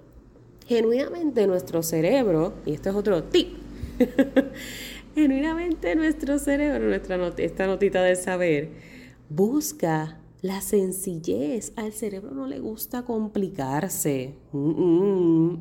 Genuinamente 0.66 1.46
nuestro 1.46 1.84
cerebro, 1.84 2.54
y 2.66 2.72
esto 2.72 2.90
es 2.90 2.96
otro 2.96 3.22
tip, 3.24 3.56
genuinamente 5.14 5.94
nuestro 5.94 6.38
cerebro, 6.38 6.86
nuestra 6.88 7.16
esta 7.38 7.66
notita 7.66 8.02
de 8.02 8.16
saber, 8.16 8.68
busca 9.30 10.18
la 10.40 10.60
sencillez, 10.60 11.72
al 11.76 11.92
cerebro 11.92 12.30
no 12.30 12.46
le 12.46 12.60
gusta 12.60 13.04
complicarse. 13.04 14.36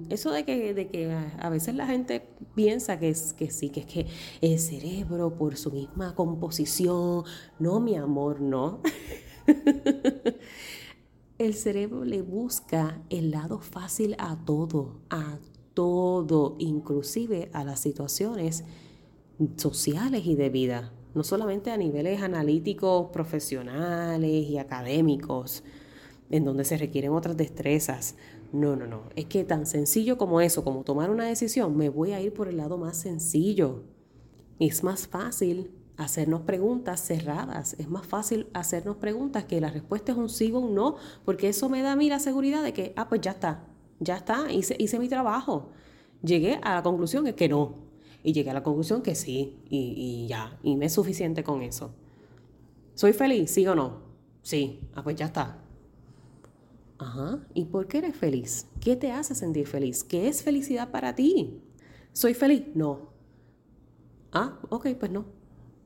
Eso 0.10 0.31
de 0.31 0.46
que, 0.46 0.74
de 0.74 0.88
que 0.88 1.12
a 1.12 1.50
veces 1.50 1.74
la 1.75 1.88
gente 1.88 2.29
piensa 2.53 3.00
que, 3.00 3.10
es, 3.10 3.34
que 3.34 3.50
sí, 3.50 3.69
que 3.69 3.79
es 3.81 3.86
que 3.88 4.05
el 4.41 4.60
cerebro 4.60 5.36
por 5.36 5.57
su 5.57 5.72
misma 5.72 6.13
composición, 6.13 7.24
no 7.57 7.79
mi 7.79 7.96
amor, 7.96 8.39
no. 8.39 8.81
el 11.39 11.53
cerebro 11.55 12.05
le 12.05 12.22
busca 12.22 13.01
el 13.10 13.31
lado 13.31 13.60
fácil 13.60 14.15
a 14.19 14.38
todo, 14.46 15.01
a 15.10 15.39
todo, 15.74 16.55
inclusive 16.60 17.50
a 17.53 17.63
las 17.63 17.79
situaciones 17.79 18.63
sociales 19.55 20.25
y 20.25 20.36
de 20.36 20.50
vida 20.50 20.93
no 21.17 21.24
solamente 21.24 21.71
a 21.71 21.77
niveles 21.77 22.21
analíticos, 22.21 23.09
profesionales 23.12 24.47
y 24.47 24.59
académicos, 24.59 25.63
en 26.29 26.45
donde 26.45 26.63
se 26.63 26.77
requieren 26.77 27.12
otras 27.12 27.36
destrezas. 27.36 28.15
No, 28.53 28.75
no, 28.75 28.86
no. 28.86 29.01
Es 29.15 29.25
que 29.25 29.43
tan 29.43 29.65
sencillo 29.65 30.17
como 30.17 30.41
eso, 30.41 30.63
como 30.63 30.83
tomar 30.83 31.09
una 31.09 31.25
decisión, 31.25 31.75
me 31.75 31.89
voy 31.89 32.12
a 32.12 32.21
ir 32.21 32.33
por 32.33 32.47
el 32.47 32.57
lado 32.57 32.77
más 32.77 32.97
sencillo. 32.97 33.83
Es 34.59 34.83
más 34.83 35.07
fácil 35.07 35.71
hacernos 35.97 36.41
preguntas 36.41 37.01
cerradas. 37.01 37.75
Es 37.79 37.89
más 37.89 38.05
fácil 38.05 38.47
hacernos 38.53 38.97
preguntas 38.97 39.45
que 39.45 39.59
la 39.59 39.71
respuesta 39.71 40.12
es 40.12 40.17
un 40.19 40.29
sí 40.29 40.51
o 40.51 40.59
un 40.59 40.75
no, 40.75 40.97
porque 41.25 41.49
eso 41.49 41.67
me 41.67 41.82
da 41.82 41.93
a 41.93 41.95
mí 41.95 42.10
la 42.10 42.19
seguridad 42.19 42.62
de 42.62 42.73
que, 42.73 42.93
ah, 42.95 43.10
pues 43.10 43.21
ya 43.21 43.32
está, 43.32 43.65
ya 43.99 44.17
está, 44.17 44.51
hice, 44.51 44.75
hice 44.77 44.99
mi 44.99 45.10
trabajo. 45.10 45.71
Llegué 46.21 46.60
a 46.62 46.75
la 46.75 46.84
conclusión 46.84 47.23
de 47.23 47.34
que 47.34 47.49
no, 47.49 47.87
y 48.28 48.34
llegué 48.34 48.50
a 48.50 48.54
la 48.54 48.62
conclusión 48.62 49.04
que 49.04 49.16
sí, 49.16 49.56
y, 49.70 50.28
ya, 50.28 50.60
y 50.62 50.76
me 50.76 50.88
es 50.88 50.94
suficiente 50.94 51.46
con 51.46 51.62
eso. 51.62 51.94
¿Soy 52.94 53.13
feliz? 53.13 53.50
¿Sí 53.50 53.66
o 53.68 53.74
no? 53.74 54.02
Sí. 54.42 54.82
Ah, 54.94 55.02
pues 55.02 55.16
ya 55.16 55.28
está. 55.28 55.63
Ajá. 56.98 57.48
¿Y 57.54 57.63
por 57.63 57.88
qué 57.88 58.00
eres 58.00 58.18
feliz? 58.18 58.68
¿Qué 58.82 58.98
te 58.98 59.13
hace 59.13 59.34
sentir 59.34 59.66
feliz? 59.66 60.04
¿Qué 60.04 60.28
es 60.28 60.44
felicidad 60.44 60.92
para 60.92 61.16
ti? 61.16 61.62
¿Soy 62.12 62.34
feliz? 62.34 62.66
No. 62.76 63.13
Ah, 64.34 64.60
ok, 64.72 64.90
pues 65.00 65.10
no. 65.10 65.24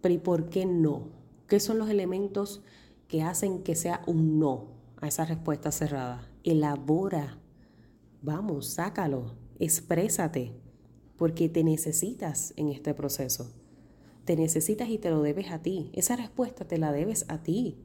Pero 0.02 0.16
¿y 0.16 0.18
por 0.18 0.50
qué 0.50 0.66
no? 0.66 1.10
¿Qué 1.48 1.60
son 1.60 1.78
los 1.78 1.92
elementos 1.92 2.64
que 3.08 3.22
hacen 3.22 3.62
que 3.62 3.76
sea 3.76 4.02
un 4.08 4.40
no 4.40 4.66
a 5.00 5.08
esa 5.08 5.26
respuesta 5.26 5.72
cerrada? 5.72 6.28
Elabora. 6.44 7.38
Vamos, 8.24 8.66
sácalo. 8.66 9.36
Exprésate 9.60 10.61
porque 11.22 11.50
te 11.50 11.64
necesitas 11.64 12.52
en 12.58 12.70
este 12.70 12.96
proceso. 12.96 13.52
Te 14.26 14.36
necesitas 14.36 14.90
y 14.90 14.98
te 14.98 15.12
lo 15.12 15.22
debes 15.22 15.52
a 15.52 15.62
ti. 15.62 15.92
Esa 15.94 16.16
respuesta 16.16 16.66
te 16.66 16.80
la 16.80 16.92
debes 16.92 17.26
a 17.28 17.44
ti. 17.44 17.78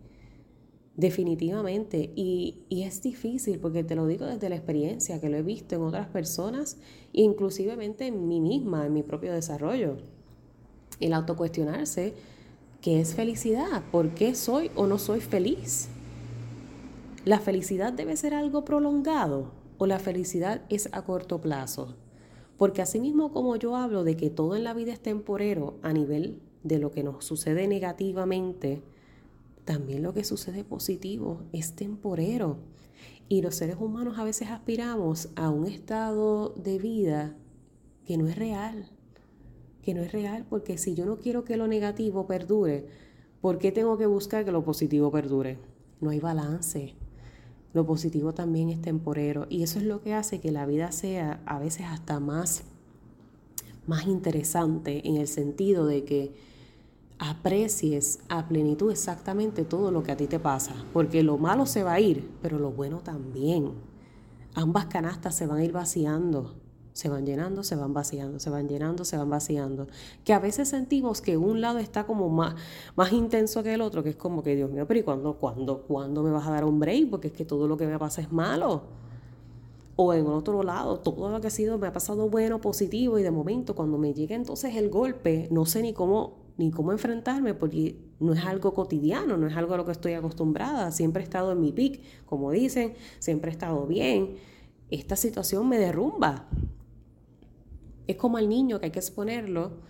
Definitivamente. 0.97 2.15
Y, 2.17 2.65
es 2.71 3.03
difícil 3.03 3.59
porque 3.59 3.85
te 3.85 3.95
lo 3.95 4.07
digo 4.07 4.25
desde 4.25 4.49
la 4.49 4.57
experiencia 4.57 5.21
que 5.21 5.29
lo 5.29 5.37
he 5.37 5.43
visto 5.43 5.75
en 5.75 5.83
otras 5.83 6.07
personas, 6.07 6.79
inclusivemente 7.13 8.07
en 8.07 8.27
mí 8.27 8.41
misma, 8.41 8.87
en 8.87 8.95
mi 8.95 9.03
propio 9.03 9.35
desarrollo. 9.35 9.99
El 10.99 11.13
autocuestionarse, 11.13 12.15
¿qué 12.81 13.03
es 13.03 13.15
felicidad? 13.15 13.83
¿Por 13.93 14.15
qué 14.15 14.35
soy 14.35 14.71
o 14.75 14.87
no 14.87 14.99
soy 14.99 15.21
feliz? 15.21 15.89
¿La 17.27 17.39
felicidad 17.39 17.93
debe 17.93 18.17
ser 18.17 18.33
algo 18.33 18.65
prolongado 18.65 19.53
o 19.77 19.85
la 19.85 19.99
felicidad 19.99 20.63
es 20.71 20.89
a 20.93 21.05
corto 21.05 21.43
plazo? 21.43 21.97
Porque 22.57 22.83
asimismo 22.83 23.33
como 23.33 23.57
yo 23.57 23.77
hablo 23.77 24.05
de 24.05 24.17
que 24.17 24.31
todo 24.31 24.57
en 24.57 24.65
la 24.65 24.75
vida 24.75 24.93
es 24.93 25.01
temporero 25.01 25.79
a 25.83 25.93
nivel 25.93 26.41
de 26.63 26.79
lo 26.79 26.91
que 26.91 27.03
nos 27.03 27.25
sucede 27.25 27.69
negativamente, 27.69 28.83
también 29.65 30.03
lo 30.03 30.15
que 30.15 30.25
sucede 30.25 30.65
positivo 30.65 31.43
es 31.53 31.75
temporero. 31.75 32.59
Y 33.29 33.43
los 33.43 33.57
seres 33.57 33.77
humanos 33.79 34.19
a 34.19 34.25
veces 34.25 34.49
aspiramos 34.49 35.29
a 35.35 35.51
un 35.51 35.67
estado 35.67 36.51
de 36.51 36.79
vida 36.79 37.37
que 38.07 38.17
no 38.17 38.29
es 38.29 38.37
real, 38.37 38.89
que 39.83 39.95
no 39.95 40.03
es 40.03 40.13
real, 40.13 40.47
porque 40.49 40.79
si 40.79 40.95
yo 40.95 41.05
no 41.05 41.19
quiero 41.19 41.45
que 41.45 41.57
lo 41.57 41.67
negativo 41.67 42.27
perdure, 42.27 42.87
¿por 43.41 43.59
qué 43.59 43.73
tengo 43.73 43.99
que 43.99 44.07
buscar 44.07 44.45
que 44.45 44.53
lo 44.53 44.65
positivo 44.65 45.11
perdure? 45.11 45.59
No 46.01 46.11
hay 46.11 46.21
balance. 46.21 46.95
Lo 47.77 47.85
positivo 47.85 48.33
también 48.33 48.71
es 48.71 48.81
temporero. 48.81 49.47
Y 49.51 49.63
eso 49.63 49.79
es 49.79 49.85
lo 49.85 50.01
que 50.01 50.15
hace 50.15 50.41
que 50.41 50.51
la 50.51 50.65
vida 50.65 50.93
sea 50.93 51.43
a 51.45 51.59
veces 51.59 51.85
hasta 51.85 52.21
más, 52.21 52.63
más 53.87 54.07
interesante 54.07 55.07
en 55.07 55.17
el 55.17 55.29
sentido 55.29 55.85
de 55.85 56.03
que 56.03 56.33
aprecies 57.19 58.21
a 58.31 58.49
plenitud 58.49 58.91
exactamente 58.91 59.67
todo 59.67 59.91
lo 59.91 60.03
que 60.03 60.13
a 60.13 60.17
ti 60.17 60.27
te 60.27 60.39
pasa, 60.39 60.73
porque 60.95 61.23
lo 61.23 61.37
malo 61.37 61.67
se 61.67 61.83
va 61.83 61.93
a 61.93 62.01
ir, 62.01 62.27
pero 62.41 62.59
lo 62.59 62.71
bueno 62.71 63.01
también. 63.01 63.73
Ambas 64.55 64.87
canastas 64.87 65.35
se 65.35 65.47
van 65.47 65.59
a 65.59 65.65
ir 65.67 65.73
vaciando 65.73 66.55
se 66.97 67.11
van 67.11 67.27
llenando, 67.27 67.63
se 67.63 67.77
van 67.77 67.93
vaciando, 67.93 68.41
se 68.41 68.49
van 68.49 68.69
llenando, 68.69 69.05
se 69.05 69.19
van 69.19 69.29
vaciando. 69.29 69.87
Que 70.25 70.33
a 70.33 70.39
veces 70.39 70.71
sentimos 70.71 71.21
que 71.21 71.37
un 71.37 71.61
lado 71.61 71.79
está 71.79 72.07
como 72.07 72.31
más, 72.31 72.55
más 72.97 73.13
intenso 73.13 73.63
que 73.63 73.75
el 73.75 73.83
otro, 73.83 74.03
que 74.03 74.09
es 74.09 74.17
como 74.17 74.43
que, 74.43 74.57
Dios 74.57 74.71
mío, 74.71 74.87
pero 74.89 75.01
¿y 75.01 75.03
cuándo, 75.03 75.35
cuándo, 75.35 75.83
cuándo 75.83 76.23
me 76.23 76.31
vas 76.31 76.47
a 76.47 76.53
dar 76.53 76.65
un 76.65 76.81
break? 76.81 77.11
Porque 77.11 77.29
es 77.29 77.35
que 77.35 77.45
todo 77.45 77.69
lo 77.69 77.77
que 77.77 77.87
me 77.87 77.99
pasa 77.99 78.23
es 78.23 78.33
malo. 78.33 78.85
O 79.95 80.15
en 80.15 80.27
otro 80.27 80.63
lado, 80.63 80.99
todo 81.01 81.31
lo 81.31 81.39
que 81.39 81.49
ha 81.49 81.51
sido 81.51 81.77
me 81.77 81.87
ha 81.87 81.93
pasado 81.93 82.31
bueno, 82.31 82.63
positivo, 82.63 83.19
y 83.19 83.23
de 83.23 83.31
momento 83.31 83.75
cuando 83.75 83.99
me 83.99 84.15
llega 84.15 84.35
entonces 84.35 84.75
el 84.75 84.89
golpe, 84.89 85.49
no 85.51 85.67
sé 85.67 85.83
ni 85.83 85.93
cómo, 85.93 86.39
ni 86.57 86.71
cómo 86.71 86.93
enfrentarme, 86.93 87.53
porque 87.53 87.99
no 88.21 88.33
es 88.33 88.43
algo 88.43 88.73
cotidiano, 88.73 89.37
no 89.37 89.47
es 89.49 89.55
algo 89.55 89.75
a 89.75 89.77
lo 89.77 89.85
que 89.85 89.93
estoy 89.93 90.15
acostumbrada. 90.15 90.91
Siempre 90.93 91.21
he 91.21 91.25
estado 91.25 91.53
en 91.53 91.61
mi 91.61 91.73
pic, 91.73 92.01
como 92.25 92.53
dicen, 92.53 92.95
siempre 93.19 93.51
he 93.51 93.53
estado 93.53 93.87
bien. 93.87 94.37
Esta 94.91 95.15
situación 95.15 95.69
me 95.69 95.77
derrumba. 95.77 96.47
Es 98.07 98.17
como 98.17 98.37
al 98.37 98.49
niño 98.49 98.79
que 98.79 98.87
hay 98.87 98.93
que 98.93 98.99
exponerlo 98.99 99.81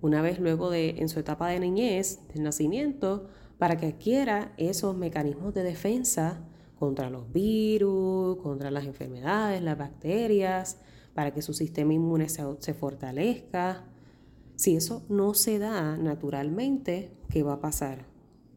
una 0.00 0.22
vez 0.22 0.38
luego 0.38 0.70
de 0.70 0.90
en 0.98 1.08
su 1.08 1.20
etapa 1.20 1.48
de 1.48 1.60
niñez, 1.60 2.20
del 2.32 2.42
nacimiento, 2.42 3.28
para 3.58 3.76
que 3.76 3.86
adquiera 3.86 4.54
esos 4.56 4.96
mecanismos 4.96 5.52
de 5.52 5.62
defensa 5.62 6.40
contra 6.78 7.10
los 7.10 7.30
virus, 7.30 8.38
contra 8.38 8.70
las 8.70 8.86
enfermedades, 8.86 9.60
las 9.60 9.76
bacterias, 9.76 10.78
para 11.14 11.32
que 11.34 11.42
su 11.42 11.52
sistema 11.52 11.92
inmune 11.92 12.30
se, 12.30 12.74
fortalezca. 12.74 13.84
Si 14.56 14.76
eso 14.76 15.04
no 15.10 15.34
se 15.34 15.58
da 15.58 15.98
naturalmente, 15.98 17.12
¿qué 17.28 17.42
va 17.42 17.54
a 17.54 17.60
pasar? 17.60 18.08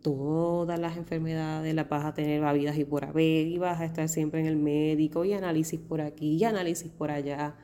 todas 0.02 0.78
las 0.78 0.98
enfermedades 0.98 1.74
las 1.74 1.88
vas 1.88 2.04
a 2.04 2.14
tener 2.14 2.44
habidas 2.44 2.78
y 2.78 2.84
por 2.84 3.06
haber, 3.06 3.48
y 3.48 3.58
vas 3.58 3.80
a 3.80 3.86
estar 3.86 4.10
siempre 4.10 4.42
en 4.42 4.48
el 4.48 4.58
médico, 4.58 5.24
y 5.24 5.32
análisis 5.32 5.80
por 5.80 6.02
aquí, 6.02 6.36
y 6.36 6.44
análisis 6.44 6.92
por 6.92 7.10
allá. 7.10 7.56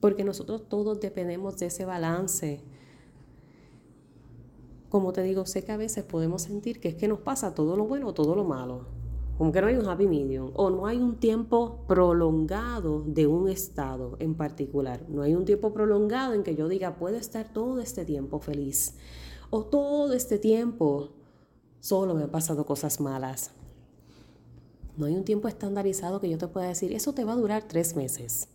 Porque 0.00 0.24
nosotros 0.24 0.68
todos 0.68 1.00
dependemos 1.00 1.58
de 1.58 1.66
ese 1.66 1.84
balance. 1.84 2.60
Como 4.88 5.12
te 5.12 5.22
digo, 5.22 5.46
sé 5.46 5.64
que 5.64 5.72
a 5.72 5.76
veces 5.76 6.04
podemos 6.04 6.42
sentir 6.42 6.80
que 6.80 6.88
es 6.88 6.94
que 6.94 7.08
nos 7.08 7.20
pasa 7.20 7.54
todo 7.54 7.76
lo 7.76 7.86
bueno 7.86 8.08
o 8.08 8.14
todo 8.14 8.34
lo 8.34 8.44
malo. 8.44 8.86
Como 9.38 9.52
que 9.52 9.60
no 9.60 9.66
hay 9.66 9.76
un 9.76 9.86
happy 9.86 10.06
medium 10.06 10.50
o 10.54 10.70
no 10.70 10.86
hay 10.86 10.96
un 10.96 11.16
tiempo 11.16 11.84
prolongado 11.86 13.02
de 13.06 13.26
un 13.26 13.48
estado 13.48 14.16
en 14.18 14.34
particular. 14.34 15.04
No 15.08 15.22
hay 15.22 15.34
un 15.34 15.44
tiempo 15.44 15.72
prolongado 15.72 16.32
en 16.32 16.42
que 16.42 16.54
yo 16.54 16.68
diga, 16.68 16.96
puedo 16.96 17.16
estar 17.16 17.52
todo 17.52 17.80
este 17.80 18.04
tiempo 18.04 18.38
feliz 18.38 18.94
o 19.50 19.64
todo 19.64 20.12
este 20.12 20.38
tiempo 20.38 21.10
solo 21.80 22.14
me 22.14 22.24
han 22.24 22.30
pasado 22.30 22.66
cosas 22.66 23.00
malas. 23.00 23.50
No 24.96 25.06
hay 25.06 25.14
un 25.14 25.24
tiempo 25.24 25.48
estandarizado 25.48 26.20
que 26.20 26.28
yo 26.28 26.38
te 26.38 26.48
pueda 26.48 26.68
decir, 26.68 26.92
eso 26.92 27.12
te 27.12 27.24
va 27.24 27.32
a 27.32 27.36
durar 27.36 27.68
tres 27.68 27.94
meses, 27.94 28.48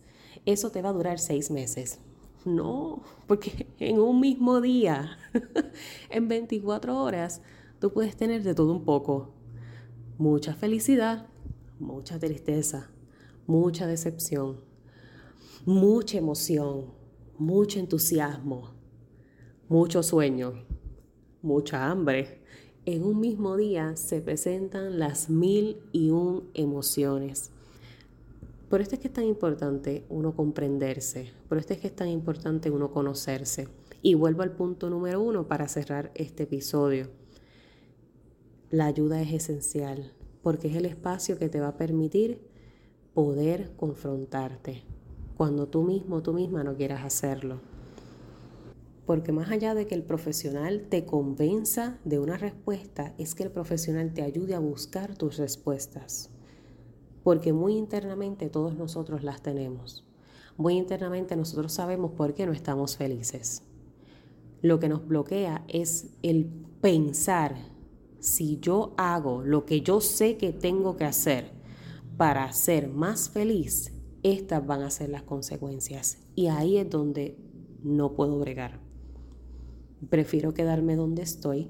eso 0.46 0.70
te 0.70 0.82
va 0.82 0.90
a 0.90 0.92
durar 0.92 1.18
seis 1.18 1.50
meses. 1.50 2.00
No, 2.44 3.02
porque 3.26 3.68
en 3.78 4.00
un 4.00 4.18
mismo 4.18 4.60
día, 4.60 5.16
en 6.10 6.26
24 6.28 7.00
horas, 7.00 7.40
tú 7.80 7.92
puedes 7.92 8.16
tener 8.16 8.42
de 8.42 8.54
todo 8.54 8.72
un 8.72 8.84
poco 8.84 9.32
mucha 10.18 10.54
felicidad, 10.54 11.28
mucha 11.78 12.18
tristeza, 12.18 12.90
mucha 13.46 13.86
decepción, 13.86 14.60
mucha 15.64 16.18
emoción, 16.18 16.86
mucho 17.38 17.78
entusiasmo, 17.78 18.72
mucho 19.68 20.02
sueño, 20.02 20.64
mucha 21.42 21.88
hambre. 21.88 22.42
En 22.84 23.04
un 23.04 23.20
mismo 23.20 23.56
día 23.56 23.96
se 23.96 24.20
presentan 24.20 24.98
las 24.98 25.30
mil 25.30 25.78
y 25.92 26.10
un 26.10 26.50
emociones. 26.54 27.51
Por 28.72 28.80
esto 28.80 28.94
es 28.94 29.02
que 29.02 29.08
es 29.08 29.12
tan 29.12 29.26
importante 29.26 30.06
uno 30.08 30.34
comprenderse, 30.34 31.30
por 31.46 31.58
esto 31.58 31.74
es 31.74 31.80
que 31.80 31.88
es 31.88 31.94
tan 31.94 32.08
importante 32.08 32.70
uno 32.70 32.90
conocerse. 32.90 33.68
Y 34.00 34.14
vuelvo 34.14 34.40
al 34.40 34.52
punto 34.52 34.88
número 34.88 35.20
uno 35.20 35.46
para 35.46 35.68
cerrar 35.68 36.10
este 36.14 36.44
episodio 36.44 37.10
la 38.70 38.86
ayuda 38.86 39.20
es 39.20 39.30
esencial 39.34 40.14
porque 40.42 40.68
es 40.68 40.76
el 40.76 40.86
espacio 40.86 41.38
que 41.38 41.50
te 41.50 41.60
va 41.60 41.68
a 41.68 41.76
permitir 41.76 42.40
poder 43.12 43.76
confrontarte 43.76 44.84
cuando 45.36 45.68
tú 45.68 45.82
mismo, 45.82 46.22
tú 46.22 46.32
misma 46.32 46.64
no 46.64 46.74
quieras 46.74 47.04
hacerlo. 47.04 47.60
Porque 49.04 49.32
más 49.32 49.50
allá 49.50 49.74
de 49.74 49.86
que 49.86 49.94
el 49.94 50.02
profesional 50.02 50.86
te 50.88 51.04
convenza 51.04 51.98
de 52.06 52.18
una 52.18 52.38
respuesta, 52.38 53.14
es 53.18 53.34
que 53.34 53.42
el 53.42 53.50
profesional 53.50 54.14
te 54.14 54.22
ayude 54.22 54.54
a 54.54 54.60
buscar 54.60 55.14
tus 55.14 55.36
respuestas. 55.36 56.31
Porque 57.22 57.52
muy 57.52 57.76
internamente 57.76 58.48
todos 58.48 58.76
nosotros 58.76 59.22
las 59.22 59.42
tenemos. 59.42 60.04
Muy 60.56 60.74
internamente 60.74 61.36
nosotros 61.36 61.72
sabemos 61.72 62.12
por 62.12 62.34
qué 62.34 62.46
no 62.46 62.52
estamos 62.52 62.96
felices. 62.96 63.62
Lo 64.60 64.78
que 64.78 64.88
nos 64.88 65.06
bloquea 65.06 65.64
es 65.68 66.14
el 66.22 66.46
pensar 66.80 67.56
si 68.20 68.58
yo 68.60 68.94
hago 68.96 69.42
lo 69.42 69.66
que 69.66 69.80
yo 69.80 70.00
sé 70.00 70.36
que 70.36 70.52
tengo 70.52 70.96
que 70.96 71.04
hacer 71.04 71.50
para 72.16 72.52
ser 72.52 72.88
más 72.88 73.30
feliz, 73.30 73.92
estas 74.22 74.64
van 74.64 74.82
a 74.82 74.90
ser 74.90 75.08
las 75.08 75.24
consecuencias. 75.24 76.18
Y 76.36 76.46
ahí 76.46 76.76
es 76.76 76.88
donde 76.88 77.36
no 77.82 78.12
puedo 78.14 78.38
bregar. 78.38 78.78
Prefiero 80.08 80.54
quedarme 80.54 80.94
donde 80.94 81.22
estoy, 81.22 81.68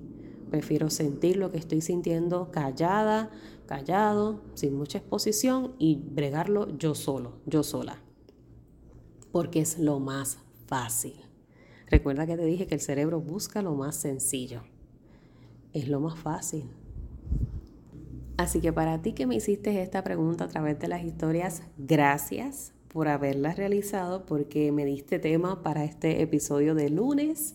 prefiero 0.50 0.90
sentir 0.90 1.38
lo 1.38 1.50
que 1.50 1.58
estoy 1.58 1.80
sintiendo 1.80 2.50
callada, 2.50 3.30
callado, 3.66 4.42
sin 4.54 4.74
mucha 4.74 4.98
exposición 4.98 5.74
y 5.78 5.96
bregarlo 5.96 6.76
yo 6.78 6.94
solo, 6.94 7.40
yo 7.46 7.62
sola. 7.62 8.02
Porque 9.30 9.60
es 9.60 9.78
lo 9.78 10.00
más 10.00 10.38
fácil. 10.66 11.14
Recuerda 11.88 12.26
que 12.26 12.36
te 12.36 12.44
dije 12.44 12.66
que 12.66 12.74
el 12.74 12.80
cerebro 12.80 13.20
busca 13.20 13.62
lo 13.62 13.74
más 13.74 13.96
sencillo 13.96 14.62
es 15.72 15.88
lo 15.88 16.00
más 16.00 16.18
fácil. 16.18 16.64
Así 18.36 18.60
que 18.60 18.72
para 18.72 19.02
ti 19.02 19.12
que 19.12 19.26
me 19.26 19.36
hiciste 19.36 19.82
esta 19.82 20.02
pregunta 20.02 20.44
a 20.44 20.48
través 20.48 20.78
de 20.78 20.88
las 20.88 21.04
historias, 21.04 21.62
gracias 21.78 22.72
por 22.88 23.08
haberla 23.08 23.52
realizado 23.52 24.26
porque 24.26 24.72
me 24.72 24.84
diste 24.84 25.18
tema 25.18 25.62
para 25.62 25.84
este 25.84 26.22
episodio 26.22 26.74
de 26.74 26.90
lunes 26.90 27.54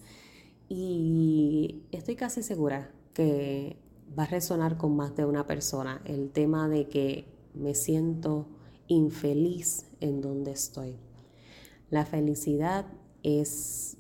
y 0.70 1.84
estoy 1.92 2.16
casi 2.16 2.42
segura 2.42 2.92
que 3.14 3.78
va 4.18 4.24
a 4.24 4.28
resonar 4.28 4.78
con 4.78 4.96
más 4.96 5.16
de 5.16 5.26
una 5.26 5.48
persona 5.48 6.02
el 6.06 6.32
tema 6.32 6.70
de 6.70 6.88
que 6.88 7.26
me 7.54 7.74
siento 7.74 8.48
infeliz 8.88 9.86
en 10.00 10.22
donde 10.22 10.52
estoy. 10.52 10.96
La 11.90 12.06
felicidad 12.06 12.86
es, 13.24 13.98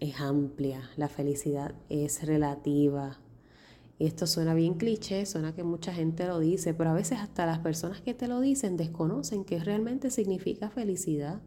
es 0.00 0.20
amplia, 0.20 0.90
la 0.96 1.08
felicidad 1.08 1.74
es 1.88 2.24
relativa, 2.26 3.18
esto 3.98 4.28
suena 4.28 4.54
bien 4.54 4.74
cliché, 4.74 5.26
suena 5.26 5.54
que 5.54 5.64
mucha 5.64 5.92
gente 5.92 6.26
lo 6.26 6.38
dice, 6.38 6.72
pero 6.72 6.90
a 6.90 6.94
veces 6.94 7.18
hasta 7.18 7.46
las 7.46 7.58
personas 7.58 8.00
que 8.00 8.14
te 8.14 8.28
lo 8.28 8.40
dicen 8.40 8.76
desconocen 8.76 9.44
qué 9.44 9.58
realmente 9.58 10.10
significa 10.10 10.70
felicidad. 10.70 11.42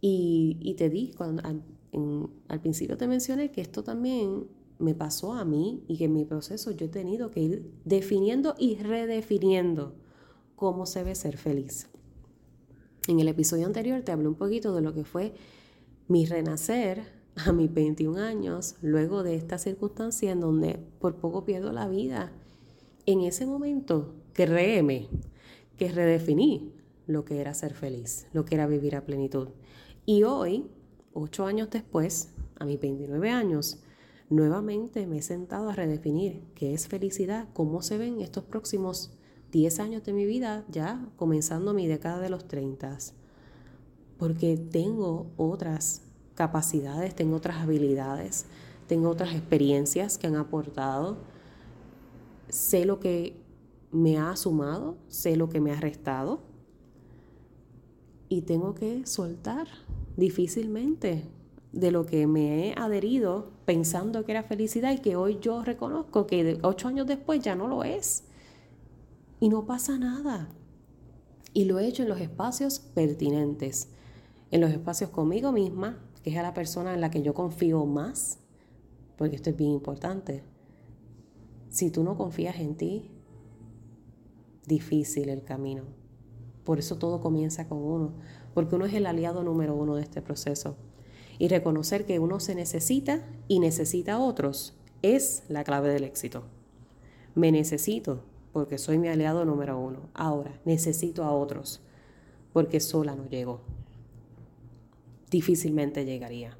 Y, 0.00 0.74
te 0.78 0.88
di, 0.88 1.12
cuando, 1.16 1.42
al, 1.42 2.60
principio 2.60 2.96
te 2.96 3.08
mencioné 3.08 3.50
que 3.50 3.60
esto 3.60 3.82
también 3.82 4.46
me 4.78 4.94
pasó 4.94 5.32
a 5.32 5.44
mí 5.44 5.84
y 5.88 5.96
que 5.96 6.04
en 6.04 6.12
mi 6.12 6.24
proceso 6.24 6.70
yo 6.70 6.86
he 6.86 6.90
tenido 6.90 7.30
que 7.30 7.40
ir 7.40 7.70
definiendo 7.84 8.54
y 8.58 8.76
redefiniendo 8.76 9.94
cómo 10.54 10.86
se 10.86 11.02
ve 11.04 11.14
ser 11.14 11.36
feliz. 11.36 11.88
En 13.08 13.20
el 13.20 13.28
episodio 13.28 13.66
anterior 13.66 14.02
te 14.02 14.12
hablé 14.12 14.28
un 14.28 14.34
poquito 14.34 14.74
de 14.74 14.82
lo 14.82 14.92
que 14.92 15.04
fue 15.04 15.34
mi 16.08 16.26
renacer 16.26 17.04
a 17.36 17.52
mis 17.52 17.72
21 17.72 18.20
años, 18.20 18.76
luego 18.80 19.22
de 19.22 19.36
esta 19.36 19.58
circunstancia 19.58 20.32
en 20.32 20.40
donde 20.40 20.78
por 20.98 21.16
poco 21.16 21.44
pierdo 21.44 21.72
la 21.72 21.88
vida. 21.88 22.32
En 23.04 23.20
ese 23.20 23.46
momento, 23.46 24.14
créeme, 24.32 25.08
que 25.76 25.88
redefiní 25.92 26.72
lo 27.06 27.24
que 27.24 27.40
era 27.40 27.54
ser 27.54 27.74
feliz, 27.74 28.26
lo 28.32 28.44
que 28.44 28.54
era 28.54 28.66
vivir 28.66 28.96
a 28.96 29.04
plenitud. 29.04 29.48
Y 30.06 30.22
hoy, 30.22 30.66
ocho 31.12 31.44
años 31.46 31.68
después, 31.70 32.30
a 32.58 32.64
mis 32.64 32.80
29 32.80 33.30
años, 33.30 33.78
nuevamente 34.28 35.06
me 35.06 35.18
he 35.18 35.22
sentado 35.22 35.70
a 35.70 35.74
redefinir 35.74 36.42
qué 36.54 36.74
es 36.74 36.88
felicidad, 36.88 37.48
cómo 37.52 37.82
se 37.82 37.98
ven 37.98 38.20
estos 38.20 38.44
próximos 38.44 39.12
10 39.52 39.80
años 39.80 40.04
de 40.04 40.12
mi 40.12 40.26
vida, 40.26 40.64
ya 40.68 41.08
comenzando 41.16 41.72
mi 41.72 41.86
década 41.86 42.18
de 42.18 42.30
los 42.30 42.48
30. 42.48 42.98
Porque 44.18 44.56
tengo 44.56 45.30
otras 45.36 46.02
capacidades, 46.34 47.14
tengo 47.14 47.36
otras 47.36 47.58
habilidades, 47.58 48.46
tengo 48.86 49.08
otras 49.08 49.34
experiencias 49.34 50.18
que 50.18 50.26
han 50.26 50.36
aportado, 50.36 51.18
sé 52.48 52.84
lo 52.84 53.00
que 53.00 53.40
me 53.92 54.18
ha 54.18 54.36
sumado, 54.36 54.96
sé 55.08 55.36
lo 55.36 55.48
que 55.48 55.60
me 55.60 55.72
ha 55.72 55.80
restado 55.80 56.40
y 58.28 58.42
tengo 58.42 58.74
que 58.74 59.06
soltar 59.06 59.68
difícilmente 60.16 61.24
de 61.72 61.90
lo 61.90 62.06
que 62.06 62.26
me 62.26 62.68
he 62.68 62.74
adherido 62.76 63.55
pensando 63.66 64.24
que 64.24 64.32
era 64.32 64.44
felicidad 64.44 64.92
y 64.92 64.98
que 64.98 65.16
hoy 65.16 65.38
yo 65.40 65.62
reconozco 65.62 66.26
que 66.26 66.58
ocho 66.62 66.88
años 66.88 67.06
después 67.06 67.40
ya 67.40 67.54
no 67.56 67.66
lo 67.66 67.84
es. 67.84 68.24
Y 69.40 69.50
no 69.50 69.66
pasa 69.66 69.98
nada. 69.98 70.48
Y 71.52 71.64
lo 71.64 71.78
he 71.78 71.86
hecho 71.86 72.04
en 72.04 72.08
los 72.08 72.20
espacios 72.20 72.78
pertinentes, 72.78 73.88
en 74.50 74.60
los 74.60 74.70
espacios 74.70 75.10
conmigo 75.10 75.52
misma, 75.52 75.98
que 76.22 76.30
es 76.30 76.36
a 76.36 76.42
la 76.42 76.54
persona 76.54 76.94
en 76.94 77.00
la 77.00 77.10
que 77.10 77.22
yo 77.22 77.34
confío 77.34 77.84
más, 77.84 78.38
porque 79.18 79.36
esto 79.36 79.50
es 79.50 79.56
bien 79.56 79.72
importante. 79.72 80.44
Si 81.68 81.90
tú 81.90 82.04
no 82.04 82.16
confías 82.16 82.56
en 82.56 82.76
ti, 82.76 83.10
difícil 84.66 85.28
el 85.28 85.42
camino. 85.42 85.84
Por 86.64 86.78
eso 86.78 86.98
todo 86.98 87.20
comienza 87.20 87.68
con 87.68 87.78
uno, 87.78 88.14
porque 88.54 88.76
uno 88.76 88.86
es 88.86 88.94
el 88.94 89.06
aliado 89.06 89.42
número 89.42 89.74
uno 89.74 89.96
de 89.96 90.02
este 90.02 90.22
proceso. 90.22 90.76
Y 91.38 91.48
reconocer 91.48 92.06
que 92.06 92.18
uno 92.18 92.40
se 92.40 92.54
necesita 92.54 93.22
y 93.48 93.58
necesita 93.60 94.14
a 94.14 94.18
otros 94.18 94.74
es 95.02 95.42
la 95.48 95.64
clave 95.64 95.90
del 95.90 96.04
éxito. 96.04 96.44
Me 97.34 97.52
necesito 97.52 98.22
porque 98.52 98.78
soy 98.78 98.98
mi 98.98 99.08
aliado 99.08 99.44
número 99.44 99.78
uno. 99.78 100.08
Ahora, 100.14 100.58
necesito 100.64 101.24
a 101.24 101.32
otros 101.32 101.82
porque 102.52 102.80
sola 102.80 103.14
no 103.14 103.28
llego 103.28 103.60
difícilmente 105.30 106.04
llegaría. 106.04 106.56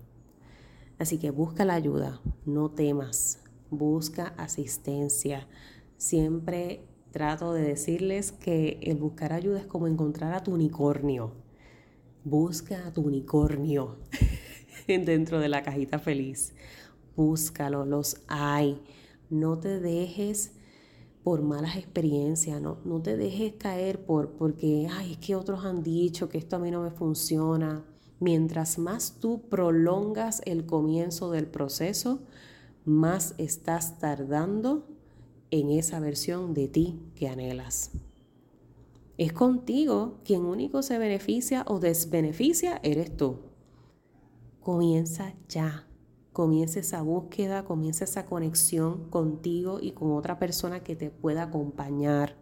Así 0.99 1.19
que 1.19 1.31
busca 1.31 1.65
la 1.65 1.75
ayuda, 1.75 2.21
no 2.45 2.71
temas, 2.71 3.41
busca 3.71 4.35
asistencia. 4.37 5.47
Siempre 5.97 6.85
trato 7.11 7.53
de 7.53 7.63
decirles 7.63 8.33
que 8.33 8.79
el 8.83 8.97
buscar 8.97 9.33
ayuda 9.33 9.61
es 9.61 9.67
como 9.67 9.87
encontrar 9.87 10.33
a 10.33 10.43
tu 10.43 10.55
unicornio. 10.55 11.33
Busca 12.25 12.87
a 12.87 12.93
tu 12.93 13.03
unicornio 13.03 13.99
dentro 15.05 15.41
de 15.41 15.49
la 15.49 15.63
cajita 15.63 15.99
feliz. 15.99 16.55
Búscalo, 17.17 17.85
los 17.85 18.23
hay. 18.29 18.81
No 19.31 19.59
te 19.59 19.81
dejes 19.81 20.53
por 21.25 21.43
malas 21.43 21.77
experiencias, 21.77 22.61
no, 22.61 22.79
no 22.85 23.03
te 23.03 23.17
dejes 23.17 23.55
caer 23.55 24.05
por 24.05 24.37
porque, 24.37 24.87
ay, 24.89 25.13
es 25.13 25.19
que 25.19 25.35
otros 25.35 25.65
han 25.65 25.83
dicho 25.83 26.29
que 26.29 26.39
esto 26.39 26.57
a 26.57 26.59
mí 26.61 26.71
no 26.71 26.83
me 26.83 26.93
funciona. 26.93 27.85
Mientras 28.21 28.79
más 28.79 29.19
tú 29.21 29.49
prolongas 29.49 30.41
el 30.45 30.67
comienzo 30.67 31.31
del 31.33 31.47
proceso, 31.47 32.21
más 32.85 33.35
estás 33.39 33.99
tardando 33.99 34.87
en 35.51 35.71
esa 35.71 35.99
versión 35.99 36.55
de 36.55 36.69
ti 36.69 37.01
que 37.17 37.29
anhelas. 37.29 37.91
Es 39.19 39.33
contigo 39.33 40.21
quien 40.25 40.45
único 40.45 40.83
se 40.83 40.99
beneficia 40.99 41.65
o 41.67 41.81
desbeneficia, 41.81 42.81
eres 42.83 43.17
tú. 43.17 43.46
Comienza 44.67 45.33
ya. 45.49 45.87
Comienza 46.33 46.81
esa 46.81 47.01
búsqueda, 47.01 47.65
comienza 47.65 48.03
esa 48.03 48.27
conexión 48.27 49.09
contigo 49.11 49.79
y 49.81 49.93
con 49.93 50.11
otra 50.11 50.41
persona 50.41 50.83
que 50.83 50.97
te 50.97 51.09
pueda 51.09 51.45
acompañar. 51.45 52.35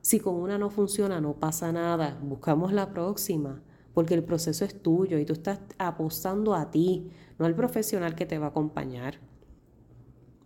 Si 0.00 0.20
con 0.20 0.36
una 0.36 0.58
no 0.58 0.70
funciona, 0.70 1.20
no 1.20 1.32
pasa 1.40 1.72
nada. 1.72 2.20
Buscamos 2.22 2.72
la 2.72 2.92
próxima, 2.92 3.64
porque 3.94 4.14
el 4.14 4.22
proceso 4.22 4.64
es 4.64 4.80
tuyo 4.80 5.18
y 5.18 5.24
tú 5.24 5.32
estás 5.32 5.58
apostando 5.76 6.54
a 6.54 6.70
ti, 6.70 7.10
no 7.36 7.46
al 7.46 7.56
profesional 7.56 8.14
que 8.14 8.24
te 8.24 8.38
va 8.38 8.46
a 8.46 8.50
acompañar. 8.50 9.18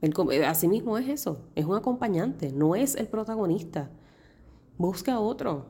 El, 0.00 0.14
asimismo 0.44 0.96
es 0.96 1.06
eso, 1.10 1.42
es 1.54 1.66
un 1.66 1.76
acompañante, 1.76 2.50
no 2.50 2.74
es 2.74 2.94
el 2.94 3.08
protagonista. 3.08 3.90
Busca 4.78 5.20
otro. 5.20 5.66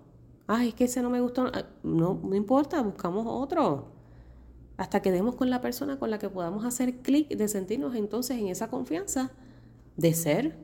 Ay, 0.46 0.68
es 0.68 0.74
que 0.74 0.84
ese 0.84 1.02
no 1.02 1.10
me 1.10 1.20
gustó. 1.20 1.46
Ah, 1.52 1.66
no, 1.82 2.20
no 2.22 2.36
importa, 2.36 2.80
buscamos 2.82 3.26
otro. 3.26 3.98
Hasta 4.80 5.02
que 5.02 5.12
demos 5.12 5.34
con 5.34 5.50
la 5.50 5.60
persona 5.60 5.98
con 5.98 6.08
la 6.08 6.18
que 6.18 6.30
podamos 6.30 6.64
hacer 6.64 7.02
clic, 7.02 7.28
de 7.28 7.48
sentirnos 7.48 7.94
entonces 7.94 8.38
en 8.38 8.48
esa 8.48 8.70
confianza 8.70 9.30
de 9.98 10.14
ser 10.14 10.56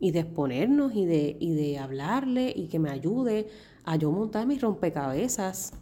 y 0.00 0.10
de 0.10 0.18
exponernos 0.18 0.92
y 0.96 1.04
de, 1.04 1.36
y 1.38 1.52
de 1.54 1.78
hablarle 1.78 2.52
y 2.56 2.66
que 2.66 2.80
me 2.80 2.90
ayude 2.90 3.46
a 3.84 3.94
yo 3.94 4.10
montar 4.10 4.48
mis 4.48 4.60
rompecabezas. 4.60 5.74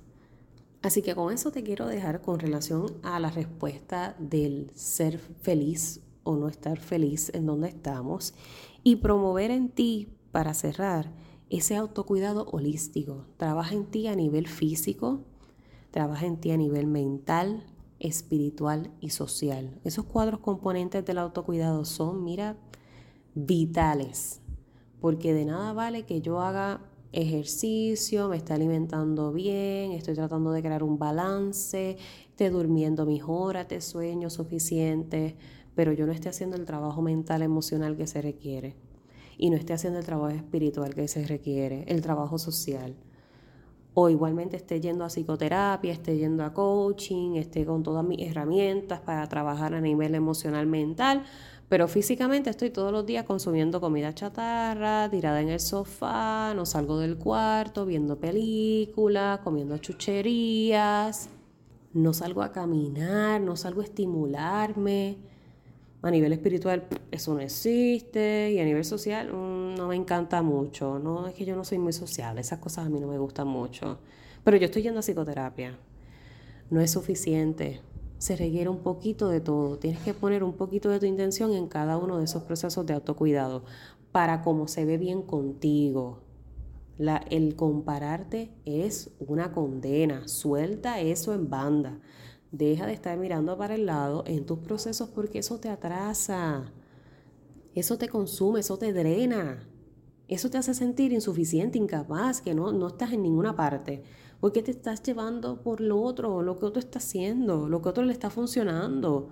Así 0.83 1.01
que 1.01 1.15
con 1.15 1.33
eso 1.33 1.51
te 1.51 1.63
quiero 1.63 1.87
dejar 1.87 2.21
con 2.21 2.39
relación 2.39 2.93
a 3.03 3.19
la 3.21 3.31
respuesta 3.31 4.15
del 4.19 4.71
ser 4.75 5.19
feliz 5.19 6.03
o 6.25 6.37
no 6.37 6.49
estar 6.49 6.79
feliz 6.79 7.31
en 7.33 7.47
donde 7.47 7.69
estamos 7.69 8.35
y 8.83 8.97
promover 8.97 9.51
en 9.51 9.71
ti, 9.71 10.09
para 10.31 10.53
cerrar, 10.53 11.11
ese 11.49 11.75
autocuidado 11.77 12.51
holístico. 12.53 13.25
Trabaja 13.39 13.75
en 13.75 13.87
ti 13.87 14.09
a 14.09 14.15
nivel 14.15 14.47
físico, 14.47 15.25
trabaja 15.91 16.27
en 16.27 16.37
ti 16.39 16.51
a 16.51 16.59
nivel 16.59 16.87
mental, 16.87 17.65
espiritual 18.01 18.91
y 19.01 19.11
social. 19.11 19.81
Esos 19.85 20.05
cuatro 20.05 20.41
componentes 20.41 21.05
del 21.05 21.19
autocuidado 21.19 21.85
son, 21.85 22.25
mira, 22.25 22.57
vitales, 23.35 24.41
porque 25.01 25.35
de 25.35 25.45
nada 25.45 25.73
vale 25.73 26.05
que 26.05 26.21
yo 26.21 26.41
haga 26.41 26.81
ejercicio, 27.13 28.29
me 28.29 28.37
esté 28.37 28.53
alimentando 28.53 29.33
bien, 29.33 29.93
estoy 29.93 30.15
tratando 30.15 30.53
de 30.53 30.63
crear 30.63 30.83
un 30.83 30.99
balance, 30.99 31.97
esté 32.29 32.51
durmiendo 32.51 33.07
mis 33.07 33.23
horas 33.27 33.69
de 33.69 33.81
sueño 33.81 34.31
suficientes, 34.31 35.35
pero 35.75 35.93
yo 35.93 36.07
no 36.07 36.13
esté 36.13 36.29
haciendo 36.29 36.57
el 36.57 36.65
trabajo 36.65 37.03
mental, 37.03 37.43
emocional 37.43 37.97
que 37.97 38.07
se 38.07 38.21
requiere 38.21 38.77
y 39.39 39.51
no 39.51 39.57
esté 39.57 39.73
haciendo 39.73 40.01
el 40.01 40.05
trabajo 40.05 40.35
espiritual 40.35 40.95
que 40.95 41.09
se 41.09 41.27
requiere, 41.27 41.85
el 41.87 42.03
trabajo 42.03 42.39
social. 42.39 42.97
O 44.01 44.09
igualmente 44.09 44.57
esté 44.57 44.81
yendo 44.81 45.03
a 45.03 45.09
psicoterapia, 45.09 45.93
esté 45.93 46.17
yendo 46.17 46.45
a 46.45 46.55
coaching, 46.55 47.35
esté 47.35 47.67
con 47.67 47.83
todas 47.83 48.05
mis 48.05 48.21
herramientas 48.21 49.01
para 49.01 49.29
trabajar 49.29 49.75
a 49.75 49.81
nivel 49.81 50.15
emocional, 50.15 50.67
mental, 50.69 51.25
pero 51.69 51.89
físicamente 51.89 52.49
estoy 52.49 52.71
todos 52.71 52.93
los 52.93 53.05
días 53.05 53.25
consumiendo 53.25 53.81
comida 53.81 54.15
chatarra, 54.15 55.11
tirada 55.11 55.41
en 55.41 55.49
el 55.49 55.59
sofá, 55.59 56.55
no 56.55 56.65
salgo 56.65 57.01
del 57.01 57.19
cuarto, 57.19 57.87
viendo 57.87 58.21
películas, 58.21 59.41
comiendo 59.41 59.79
chucherías, 59.79 61.29
no 61.93 62.13
salgo 62.13 62.43
a 62.43 62.53
caminar, 62.53 63.41
no 63.41 63.57
salgo 63.57 63.81
a 63.81 63.85
estimularme 63.85 65.17
a 66.03 66.11
nivel 66.11 66.33
espiritual 66.33 66.87
eso 67.11 67.35
no 67.35 67.41
existe 67.41 68.53
y 68.53 68.61
a 68.61 68.65
nivel 68.65 68.85
social 68.85 69.33
mm, 69.33 69.75
no 69.75 69.89
me 69.89 69.97
encanta 69.97 70.43
mucho. 70.43 70.99
No 70.99 71.27
es 71.27 71.35
que 71.35 71.45
yo 71.45 71.57
no 71.57 71.65
soy 71.65 71.79
muy 71.79 71.93
sociable, 71.93 72.41
esas 72.41 72.61
cosas 72.61 72.87
a 72.87 72.89
mí 72.89 73.01
no 73.01 73.09
me 73.09 73.19
gustan 73.19 73.49
mucho. 73.49 73.99
Pero 74.45 74.57
yo 74.57 74.67
estoy 74.67 74.83
yendo 74.83 75.01
a 75.01 75.03
psicoterapia. 75.03 75.79
No 76.71 76.81
es 76.81 76.91
suficiente. 76.91 77.81
Se 78.19 78.37
requiere 78.37 78.69
un 78.69 78.79
poquito 78.79 79.29
de 79.29 79.41
todo. 79.41 79.79
Tienes 79.79 80.01
que 80.01 80.15
poner 80.15 80.43
un 80.43 80.55
poquito 80.55 80.91
de 80.91 81.01
tu 81.01 81.07
intención 81.07 81.53
en 81.53 81.69
cada 81.69 81.97
uno 81.97 82.19
de 82.19 82.25
esos 82.25 82.43
procesos 82.45 82.87
de 82.87 82.95
autocuidado 82.95 83.65
para 84.13 84.43
cómo 84.43 84.69
se 84.69 84.85
ve 84.85 84.99
bien 84.99 85.23
contigo. 85.23 86.21
La, 86.97 87.19
el 87.31 87.57
compararte 87.57 88.51
es 88.65 89.11
una 89.19 89.53
condena. 89.53 90.27
Suelta 90.29 91.01
eso 91.01 91.33
en 91.35 91.49
banda. 91.49 92.01
Deja 92.51 92.87
de 92.87 92.95
estar 92.95 93.19
mirando 93.19 93.59
para 93.59 93.75
el 93.75 93.87
lado 93.87 94.25
en 94.27 94.47
tus 94.47 94.59
procesos 94.61 95.11
porque 95.11 95.41
eso 95.41 95.59
te 95.61 95.69
atrasa, 95.69 96.73
eso 97.75 97.99
te 97.99 98.09
consume, 98.09 98.61
eso 98.61 98.79
te 98.79 98.93
drena, 98.93 99.69
eso 100.29 100.49
te 100.49 100.57
hace 100.57 100.73
sentir 100.73 101.13
insuficiente, 101.13 101.77
incapaz, 101.77 102.41
que 102.41 102.55
no, 102.55 102.73
no 102.73 102.89
estás 102.89 103.13
en 103.13 103.23
ninguna 103.23 103.55
parte, 103.55 104.03
porque 104.41 104.63
te 104.63 104.71
estás 104.71 105.03
llevando 105.03 105.61
por 105.61 105.83
lo 105.83 106.01
otro, 106.01 106.43
lo 106.43 106.59
que 106.59 106.65
otro 106.65 106.81
está 106.81 106.99
haciendo, 107.01 107.69
lo 107.69 107.83
que 107.83 107.91
otro 107.91 108.05
le 108.05 108.13
está 108.13 108.31
funcionando. 108.31 109.29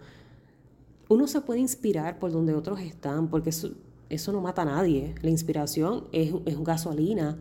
Uno 1.09 1.27
se 1.27 1.41
puede 1.41 1.61
inspirar 1.61 2.19
por 2.19 2.33
donde 2.33 2.55
otros 2.55 2.81
están, 2.81 3.29
porque 3.29 3.51
eso, 3.51 3.71
eso 4.11 4.33
no 4.33 4.43
mata 4.43 4.63
a 4.63 4.67
nadie. 4.67 5.15
La 5.23 5.31
inspiración 5.31 6.09
es, 6.13 6.35
es 6.45 6.59
gasolina 6.63 7.39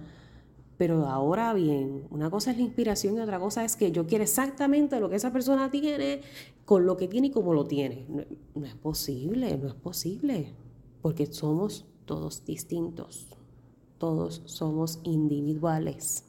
pero 0.78 1.08
ahora 1.08 1.54
bien, 1.54 2.06
una 2.10 2.30
cosa 2.30 2.52
es 2.52 2.58
la 2.58 2.64
inspiración 2.64 3.16
y 3.16 3.20
otra 3.20 3.40
cosa 3.40 3.64
es 3.64 3.76
que 3.76 3.92
yo 3.92 4.06
quiero 4.06 4.24
exactamente 4.24 5.00
lo 5.00 5.10
que 5.10 5.16
esa 5.16 5.32
persona 5.32 5.72
tiene, 5.72 6.22
con 6.66 6.86
lo 6.86 6.98
que 6.98 7.08
tiene 7.08 7.28
y 7.28 7.32
como 7.32 7.54
lo 7.54 7.66
tiene. 7.66 8.06
No, 8.10 8.66
es 8.66 8.76
posible, 8.76 9.58
no 9.58 9.68
es 9.70 9.74
posible, 9.74 10.54
porque 11.02 11.28
somos 11.28 11.86
todos 12.06 12.44
distintos, 12.46 13.28
todos 13.98 14.42
somos 14.46 15.00
individuales. 15.04 16.26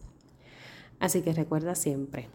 Así 1.01 1.23
que 1.23 1.33
recuerda 1.33 1.75
siempre, 1.75 2.29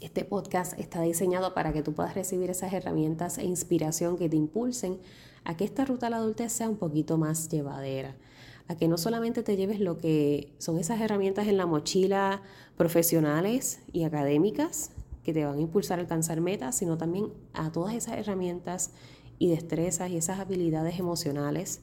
este 0.00 0.24
podcast 0.24 0.78
está 0.78 1.02
diseñado 1.02 1.52
para 1.52 1.72
que 1.72 1.82
tú 1.82 1.94
puedas 1.94 2.14
recibir 2.14 2.50
esas 2.50 2.72
herramientas 2.72 3.38
e 3.38 3.44
inspiración 3.44 4.16
que 4.16 4.28
te 4.28 4.36
impulsen 4.36 5.00
a 5.44 5.56
que 5.56 5.64
esta 5.64 5.84
ruta 5.84 6.06
a 6.06 6.10
la 6.10 6.16
adultez 6.18 6.52
sea 6.52 6.68
un 6.68 6.76
poquito 6.76 7.18
más 7.18 7.48
llevadera 7.48 8.16
a 8.68 8.76
que 8.76 8.88
no 8.88 8.96
solamente 8.98 9.42
te 9.42 9.56
lleves 9.56 9.80
lo 9.80 9.98
que 9.98 10.52
son 10.58 10.78
esas 10.78 11.00
herramientas 11.00 11.48
en 11.48 11.56
la 11.56 11.66
mochila 11.66 12.42
profesionales 12.76 13.80
y 13.92 14.04
académicas 14.04 14.90
que 15.22 15.32
te 15.32 15.44
van 15.44 15.58
a 15.58 15.60
impulsar 15.60 15.98
a 15.98 16.02
alcanzar 16.02 16.40
metas, 16.40 16.76
sino 16.76 16.98
también 16.98 17.32
a 17.52 17.70
todas 17.70 17.94
esas 17.94 18.18
herramientas 18.18 18.92
y 19.38 19.48
destrezas 19.48 20.10
y 20.10 20.16
esas 20.16 20.40
habilidades 20.40 20.98
emocionales 20.98 21.80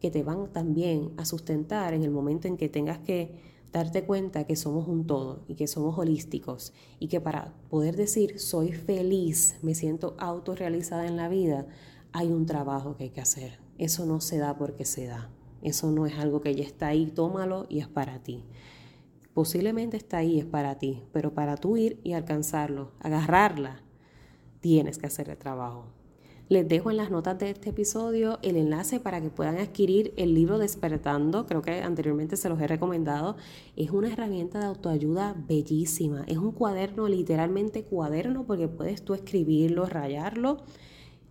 que 0.00 0.10
te 0.10 0.22
van 0.22 0.52
también 0.52 1.12
a 1.16 1.24
sustentar 1.24 1.94
en 1.94 2.02
el 2.02 2.10
momento 2.10 2.48
en 2.48 2.56
que 2.56 2.68
tengas 2.68 2.98
que 2.98 3.34
darte 3.72 4.04
cuenta 4.04 4.44
que 4.44 4.56
somos 4.56 4.88
un 4.88 5.06
todo 5.06 5.44
y 5.48 5.54
que 5.54 5.66
somos 5.66 5.98
holísticos 5.98 6.72
y 6.98 7.08
que 7.08 7.20
para 7.20 7.52
poder 7.68 7.96
decir 7.96 8.38
soy 8.38 8.72
feliz, 8.72 9.56
me 9.62 9.74
siento 9.74 10.16
autorrealizada 10.18 11.06
en 11.06 11.16
la 11.16 11.28
vida, 11.28 11.66
hay 12.12 12.28
un 12.28 12.46
trabajo 12.46 12.96
que 12.96 13.04
hay 13.04 13.10
que 13.10 13.20
hacer. 13.20 13.58
Eso 13.76 14.06
no 14.06 14.20
se 14.20 14.38
da 14.38 14.56
porque 14.56 14.84
se 14.84 15.06
da. 15.06 15.30
Eso 15.62 15.90
no 15.90 16.06
es 16.06 16.18
algo 16.18 16.40
que 16.40 16.54
ya 16.54 16.64
está 16.64 16.88
ahí, 16.88 17.06
tómalo 17.06 17.66
y 17.68 17.80
es 17.80 17.88
para 17.88 18.22
ti. 18.22 18.44
Posiblemente 19.34 19.96
está 19.96 20.18
ahí, 20.18 20.38
es 20.38 20.46
para 20.46 20.78
ti, 20.78 21.02
pero 21.12 21.32
para 21.34 21.56
tú 21.56 21.76
ir 21.76 22.00
y 22.02 22.12
alcanzarlo, 22.12 22.92
agarrarla, 23.00 23.82
tienes 24.60 24.98
que 24.98 25.06
hacer 25.06 25.28
el 25.28 25.36
trabajo. 25.36 25.86
Les 26.48 26.66
dejo 26.66 26.90
en 26.90 26.96
las 26.96 27.10
notas 27.10 27.38
de 27.38 27.50
este 27.50 27.70
episodio 27.70 28.38
el 28.42 28.56
enlace 28.56 29.00
para 29.00 29.20
que 29.20 29.28
puedan 29.28 29.58
adquirir 29.58 30.14
el 30.16 30.32
libro 30.32 30.58
Despertando, 30.58 31.46
creo 31.46 31.60
que 31.60 31.82
anteriormente 31.82 32.38
se 32.38 32.48
los 32.48 32.58
he 32.58 32.66
recomendado. 32.66 33.36
Es 33.76 33.90
una 33.90 34.10
herramienta 34.10 34.58
de 34.58 34.64
autoayuda 34.64 35.36
bellísima, 35.46 36.24
es 36.26 36.38
un 36.38 36.52
cuaderno, 36.52 37.06
literalmente 37.06 37.84
cuaderno, 37.84 38.46
porque 38.46 38.66
puedes 38.66 39.02
tú 39.02 39.12
escribirlo, 39.12 39.84
rayarlo 39.84 40.64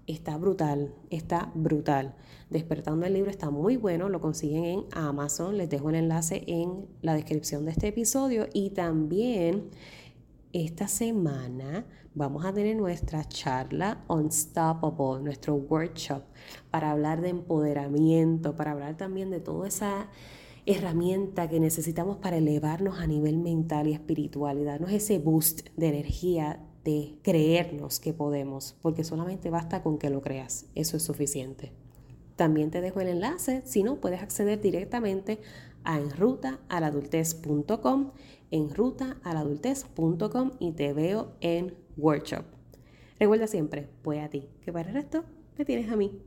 está 0.08 0.38
brutal, 0.38 0.94
está 1.10 1.52
brutal. 1.54 2.16
Despertando 2.50 3.06
el 3.06 3.14
libro 3.14 3.30
está 3.30 3.50
muy 3.50 3.76
bueno, 3.76 4.10
lo 4.10 4.22
consiguen 4.22 4.64
en 4.64 4.86
Amazon, 4.94 5.58
les 5.58 5.70
dejo 5.70 5.90
el 5.90 5.96
enlace 5.96 6.44
en 6.48 6.88
la 7.02 7.14
descripción 7.14 7.66
de 7.66 7.72
este 7.72 7.90
episodio 7.90 8.48
y 8.54 8.70
también 8.72 9.70
esta 10.54 10.88
semana 10.88 11.86
vamos 12.16 12.46
a 12.46 12.54
tener 12.54 12.78
nuestra 12.78 13.26
charla 13.26 14.04
Unstoppable, 14.08 15.22
nuestro 15.22 15.56
workshop 15.56 16.24
para 16.72 16.92
hablar 16.92 17.22
de 17.22 17.30
empoderamiento, 17.30 18.56
para 18.56 18.72
hablar 18.72 18.96
también 18.96 19.30
de 19.30 19.42
toda 19.42 19.68
esa 19.68 20.08
herramienta 20.66 21.48
que 21.48 21.60
necesitamos 21.60 22.18
para 22.18 22.38
elevarnos 22.38 23.00
a 23.00 23.08
nivel 23.08 23.38
mental 23.38 23.88
y 23.88 23.94
espiritual 23.94 24.58
y 24.60 24.64
darnos 24.64 24.92
ese 24.92 25.20
boost 25.20 25.68
de 25.76 25.90
energía 25.90 26.67
de 26.88 27.20
creernos 27.22 28.00
que 28.00 28.14
podemos, 28.14 28.76
porque 28.82 29.04
solamente 29.04 29.50
basta 29.50 29.84
con 29.84 29.98
que 29.98 30.10
lo 30.10 30.22
creas, 30.22 30.68
eso 30.74 30.96
es 30.96 31.04
suficiente. 31.04 31.74
También 32.38 32.72
te 32.72 32.80
dejo 32.80 33.02
el 33.02 33.10
enlace, 33.10 33.62
si 33.66 33.84
no, 33.84 33.98
puedes 33.98 34.22
acceder 34.22 34.62
directamente 34.62 35.42
a 35.84 36.00
enrutaaladultez.com, 36.00 38.12
enrutaaladultez.com 38.52 40.52
y 40.60 40.72
te 40.72 40.94
veo 40.94 41.34
en 41.42 41.76
workshop. 41.98 42.46
Recuerda 43.20 43.48
siempre, 43.48 43.90
pues 44.02 44.24
a 44.24 44.30
ti, 44.30 44.48
que 44.62 44.72
para 44.72 44.88
el 44.88 44.96
resto 44.96 45.26
me 45.58 45.66
tienes 45.66 45.92
a 45.92 45.98
mí. 45.98 46.22